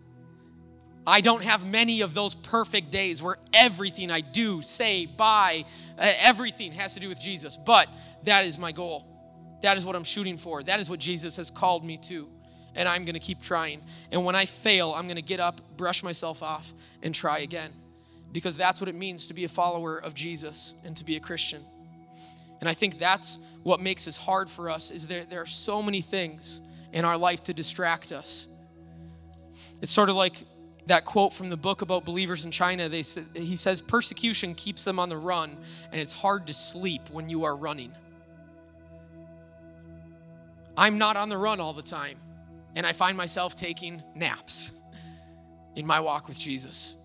I 1.05 1.21
don't 1.21 1.43
have 1.43 1.63
many 1.63 2.01
of 2.01 2.15
those 2.15 2.33
perfect 2.33 2.89
days 2.89 3.21
where 3.21 3.37
everything 3.53 4.09
I 4.09 4.21
do, 4.21 4.63
say, 4.63 5.05
buy, 5.05 5.65
uh, 5.95 6.11
everything 6.23 6.71
has 6.71 6.95
to 6.95 6.99
do 6.99 7.07
with 7.07 7.21
Jesus. 7.21 7.55
But 7.55 7.87
that 8.23 8.45
is 8.45 8.57
my 8.57 8.71
goal. 8.71 9.05
That 9.61 9.77
is 9.77 9.85
what 9.85 9.95
I'm 9.95 10.03
shooting 10.03 10.37
for. 10.37 10.63
That 10.63 10.79
is 10.79 10.89
what 10.89 10.99
Jesus 10.99 11.35
has 11.35 11.51
called 11.51 11.85
me 11.85 11.97
to 11.97 12.29
and 12.75 12.87
I'm 12.87 13.05
going 13.05 13.13
to 13.13 13.19
keep 13.19 13.41
trying. 13.41 13.81
And 14.11 14.25
when 14.25 14.35
I 14.35 14.45
fail, 14.45 14.93
I'm 14.93 15.05
going 15.05 15.15
to 15.15 15.21
get 15.21 15.39
up, 15.39 15.61
brush 15.77 16.03
myself 16.03 16.43
off, 16.43 16.73
and 17.01 17.13
try 17.13 17.39
again. 17.39 17.71
Because 18.31 18.57
that's 18.57 18.79
what 18.79 18.87
it 18.87 18.95
means 18.95 19.27
to 19.27 19.33
be 19.33 19.43
a 19.43 19.49
follower 19.49 19.97
of 19.97 20.13
Jesus 20.13 20.75
and 20.83 20.95
to 20.97 21.03
be 21.03 21.15
a 21.15 21.19
Christian. 21.19 21.63
And 22.59 22.69
I 22.69 22.73
think 22.73 22.99
that's 22.99 23.39
what 23.63 23.79
makes 23.79 24.05
this 24.05 24.17
hard 24.17 24.49
for 24.49 24.69
us 24.69 24.91
is 24.91 25.07
there, 25.07 25.25
there 25.25 25.41
are 25.41 25.47
so 25.47 25.81
many 25.81 26.01
things 26.01 26.61
in 26.91 27.05
our 27.05 27.17
life 27.17 27.43
to 27.43 27.53
distract 27.53 28.11
us. 28.11 28.47
It's 29.81 29.91
sort 29.91 30.09
of 30.09 30.15
like 30.15 30.43
that 30.87 31.05
quote 31.05 31.33
from 31.33 31.47
the 31.47 31.57
book 31.57 31.81
about 31.81 32.03
believers 32.05 32.45
in 32.45 32.51
China. 32.51 32.89
They 32.89 33.03
he 33.33 33.55
says, 33.55 33.81
persecution 33.81 34.55
keeps 34.55 34.83
them 34.83 34.99
on 34.99 35.09
the 35.09 35.17
run, 35.17 35.57
and 35.91 36.01
it's 36.01 36.13
hard 36.13 36.47
to 36.47 36.53
sleep 36.53 37.09
when 37.11 37.29
you 37.29 37.45
are 37.45 37.55
running. 37.55 37.91
I'm 40.75 40.97
not 40.97 41.17
on 41.17 41.29
the 41.29 41.37
run 41.37 41.59
all 41.59 41.73
the 41.73 41.83
time 41.83 42.17
and 42.79 42.87
I 42.87 42.93
find 42.93 43.17
myself 43.17 43.57
taking 43.57 44.01
naps 44.15 44.71
in 45.75 45.85
my 45.85 45.99
walk 45.99 46.29
with 46.29 46.39
Jesus. 46.39 46.95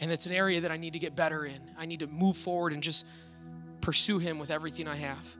And 0.00 0.10
it's 0.10 0.26
an 0.26 0.32
area 0.32 0.62
that 0.62 0.72
I 0.72 0.76
need 0.76 0.94
to 0.94 0.98
get 0.98 1.14
better 1.14 1.46
in. 1.46 1.60
I 1.78 1.86
need 1.86 2.00
to 2.00 2.08
move 2.08 2.36
forward 2.36 2.72
and 2.72 2.82
just 2.82 3.06
pursue 3.80 4.18
Him 4.18 4.40
with 4.40 4.50
everything 4.50 4.88
I 4.88 4.96
have. 4.96 5.36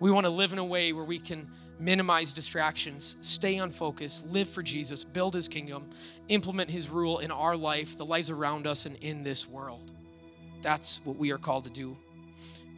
We 0.00 0.10
want 0.10 0.24
to 0.24 0.30
live 0.30 0.54
in 0.54 0.58
a 0.58 0.64
way 0.64 0.94
where 0.94 1.04
we 1.04 1.18
can 1.18 1.50
minimize 1.78 2.32
distractions, 2.32 3.18
stay 3.20 3.58
on 3.58 3.68
focus, 3.68 4.24
live 4.30 4.48
for 4.48 4.62
Jesus, 4.62 5.04
build 5.04 5.34
his 5.34 5.48
kingdom, 5.48 5.90
implement 6.28 6.70
his 6.70 6.88
rule 6.88 7.18
in 7.18 7.30
our 7.30 7.58
life, 7.58 7.98
the 7.98 8.06
lives 8.06 8.30
around 8.30 8.66
us, 8.66 8.86
and 8.86 8.96
in 9.04 9.22
this 9.22 9.46
world. 9.46 9.92
That's 10.62 11.04
what 11.04 11.18
we 11.18 11.30
are 11.30 11.36
called 11.38 11.64
to 11.64 11.70
do. 11.70 11.94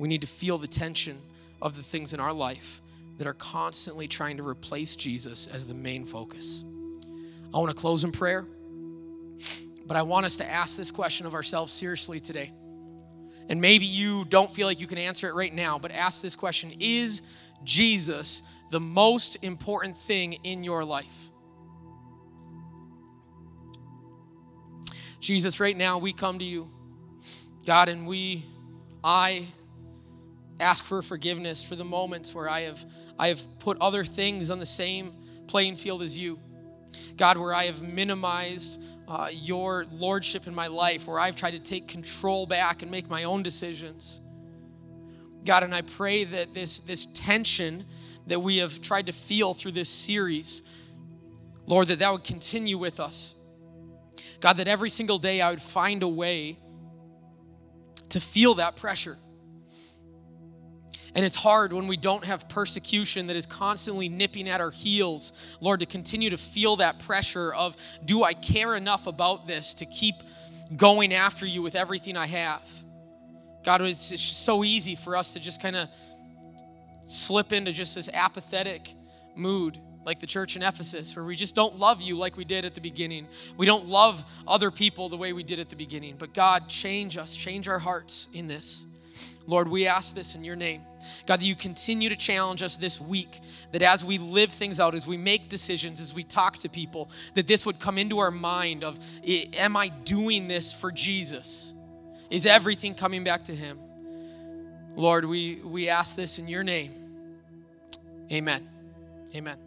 We 0.01 0.09
need 0.09 0.23
to 0.23 0.27
feel 0.27 0.59
the 0.59 0.67
tension 0.67 1.23
of 1.63 1.77
the 1.77 1.83
things 1.83 2.13
in 2.13 2.19
our 2.19 2.33
life 2.33 2.81
that 3.17 3.27
are 3.27 3.35
constantly 3.35 4.09
trying 4.09 4.37
to 4.39 4.47
replace 4.47 4.97
Jesus 4.97 5.47
as 5.47 5.67
the 5.67 5.75
main 5.75 6.05
focus. 6.05 6.65
I 7.53 7.59
want 7.59 7.69
to 7.69 7.81
close 7.81 8.05
in 8.05 8.13
prayer, 8.13 8.47
but 9.87 9.97
I 9.97 10.03
want 10.03 10.27
us 10.27 10.39
to 10.39 10.51
ask 10.51 10.77
this 10.77 10.91
question 10.91 11.27
of 11.27 11.35
ourselves 11.35 11.73
seriously 11.73 12.21
today. 12.21 12.53
And 13.49 13.61
maybe 13.61 13.87
you 13.87 14.25
don't 14.25 14.51
feel 14.51 14.67
like 14.67 14.81
you 14.81 14.87
can 14.87 14.99
answer 14.99 15.29
it 15.29 15.35
right 15.35 15.55
now, 15.55 15.79
but 15.79 15.93
ask 15.93 16.23
this 16.23 16.35
question 16.35 16.73
Is 16.81 17.23
Jesus 17.63 18.43
the 18.71 18.81
most 18.81 19.37
important 19.43 19.97
thing 19.97 20.35
in 20.45 20.65
your 20.65 20.85
life? 20.85 21.31
Jesus, 25.21 25.61
right 25.61 25.77
now 25.77 25.99
we 25.99 26.13
come 26.13 26.39
to 26.39 26.45
you, 26.45 26.71
God, 27.65 27.89
and 27.89 28.07
we, 28.07 28.45
I 29.03 29.47
ask 30.61 30.85
for 30.85 31.01
forgiveness 31.03 31.65
for 31.65 31.77
the 31.77 31.85
moments 31.85 32.35
where 32.35 32.49
I 32.49 32.63
have, 32.63 32.85
I 33.19 33.29
have 33.29 33.43
put 33.59 33.79
other 33.81 34.05
things 34.05 34.51
on 34.51 34.59
the 34.59 34.67
same 34.67 35.15
playing 35.47 35.77
field 35.77 36.03
as 36.03 36.19
you. 36.19 36.39
God, 37.17 37.37
where 37.37 37.55
I 37.55 37.67
have 37.67 37.83
minimized 37.83 38.81
uh, 39.07 39.29
your 39.33 39.87
lordship 39.93 40.47
in 40.47 40.55
my 40.55 40.67
life, 40.67 41.07
where 41.07 41.19
I've 41.19 41.37
tried 41.37 41.53
to 41.53 41.59
take 41.59 41.87
control 41.87 42.47
back 42.47 42.83
and 42.83 42.91
make 42.91 43.09
my 43.09 43.25
own 43.25 43.43
decisions. 43.43 44.21
God, 45.45 45.63
and 45.63 45.75
I 45.75 45.83
pray 45.83 46.25
that 46.25 46.55
this, 46.55 46.81
this 46.81 47.07
tension 47.13 47.85
that 48.27 48.41
we 48.41 48.59
have 48.59 48.81
tried 48.81 49.07
to 49.07 49.13
feel 49.13 49.53
through 49.53 49.73
this 49.73 49.91
series, 49.91 50.63
Lord, 51.67 51.89
that 51.89 51.99
that 51.99 52.11
would 52.11 52.25
continue 52.25 52.79
with 52.79 52.99
us. 52.99 53.35
God, 54.41 54.57
that 54.57 54.69
every 54.69 54.91
single 54.91 55.19
day 55.19 55.41
I 55.41 55.51
would 55.51 55.63
find 55.63 56.03
a 56.03 56.09
way 56.09 56.59
to 58.11 58.21
feel 58.21 58.55
that 58.55 58.77
pressure 58.77 59.19
and 61.15 61.25
it's 61.25 61.37
hard 61.37 61.73
when 61.73 61.87
we 61.87 61.97
don't 61.97 62.25
have 62.25 62.49
persecution 62.49 63.29
that 63.29 63.37
is 63.37 63.47
constantly 63.47 64.09
nipping 64.09 64.49
at 64.49 64.61
our 64.61 64.71
heels, 64.71 65.33
Lord, 65.61 65.81
to 65.81 65.87
continue 65.87 66.31
to 66.31 66.39
feel 66.39 66.77
that 66.77 66.99
pressure 66.99 67.55
of, 67.55 67.77
do 68.05 68.25
I 68.25 68.35
care 68.35 68.75
enough 68.75 69.07
about 69.07 69.47
this 69.47 69.75
to 69.75 69.87
keep 69.87 70.17
going 70.77 71.15
after 71.15 71.47
you 71.47 71.63
with 71.63 71.77
everything 71.77 72.17
I 72.17 72.27
have? 72.27 72.69
God, 73.65 73.83
it's, 73.83 74.11
it's 74.11 74.23
so 74.23 74.65
easy 74.65 74.95
for 74.97 75.17
us 75.17 75.35
to 75.35 75.41
just 75.41 75.63
kind 75.63 75.77
of 75.77 75.89
slip 77.05 77.53
into 77.53 77.71
just 77.71 77.95
this 77.95 78.09
apathetic 78.13 78.95
mood 79.37 79.79
like 80.05 80.21
the 80.21 80.27
church 80.27 80.57
in 80.57 80.63
Ephesus, 80.63 81.17
where 81.17 81.25
we 81.25 81.35
just 81.35 81.55
don't 81.55 81.79
love 81.79 82.03
you 82.03 82.19
like 82.19 82.37
we 82.37 82.45
did 82.45 82.65
at 82.65 82.75
the 82.75 82.81
beginning. 82.81 83.27
We 83.57 83.65
don't 83.65 83.87
love 83.87 84.23
other 84.47 84.71
people 84.71 85.09
the 85.09 85.17
way 85.17 85.33
we 85.33 85.43
did 85.43 85.61
at 85.61 85.71
the 85.71 85.77
beginning. 85.77 86.17
But 86.19 86.35
God, 86.35 86.69
change 86.69 87.17
us, 87.17 87.35
change 87.35 87.69
our 87.69 87.79
hearts 87.79 88.29
in 88.35 88.47
this. 88.47 88.85
Lord, 89.47 89.69
we 89.69 89.87
ask 89.87 90.15
this 90.15 90.35
in 90.35 90.45
your 90.45 90.57
name. 90.57 90.83
God, 91.27 91.41
that 91.41 91.45
you 91.45 91.55
continue 91.55 92.09
to 92.09 92.17
challenge 92.17 92.63
us 92.63 92.77
this 92.77 93.01
week, 93.01 93.41
that 93.73 93.83
as 93.83 94.05
we 94.05 94.19
live 94.19 94.51
things 94.51 94.81
out, 94.81 94.95
as 94.95 95.07
we 95.07 95.17
make 95.17 95.49
decisions, 95.49 96.01
as 96.01 96.15
we 96.15 96.25
talk 96.25 96.59
to 96.59 96.69
people, 96.69 97.11
that 97.35 97.47
this 97.47 97.67
would 97.67 97.79
come 97.79 97.99
into 97.99 98.19
our 98.19 98.31
mind 98.31 98.85
of, 98.85 98.99
am 99.59 99.77
I 99.77 99.89
doing 99.89 100.49
this 100.49 100.73
for 100.73 100.91
Jesus? 100.91 101.75
Is 102.31 102.47
everything 102.47 102.95
coming 102.95 103.23
back 103.23 103.45
to 103.45 103.55
him? 103.55 103.79
Lord, 104.97 105.25
we, 105.25 105.57
we 105.57 105.89
ask 105.89 106.17
this 106.17 106.39
in 106.39 106.49
your 106.49 106.65
name. 106.65 106.93
Amen. 108.33 108.69
Amen. 109.35 109.64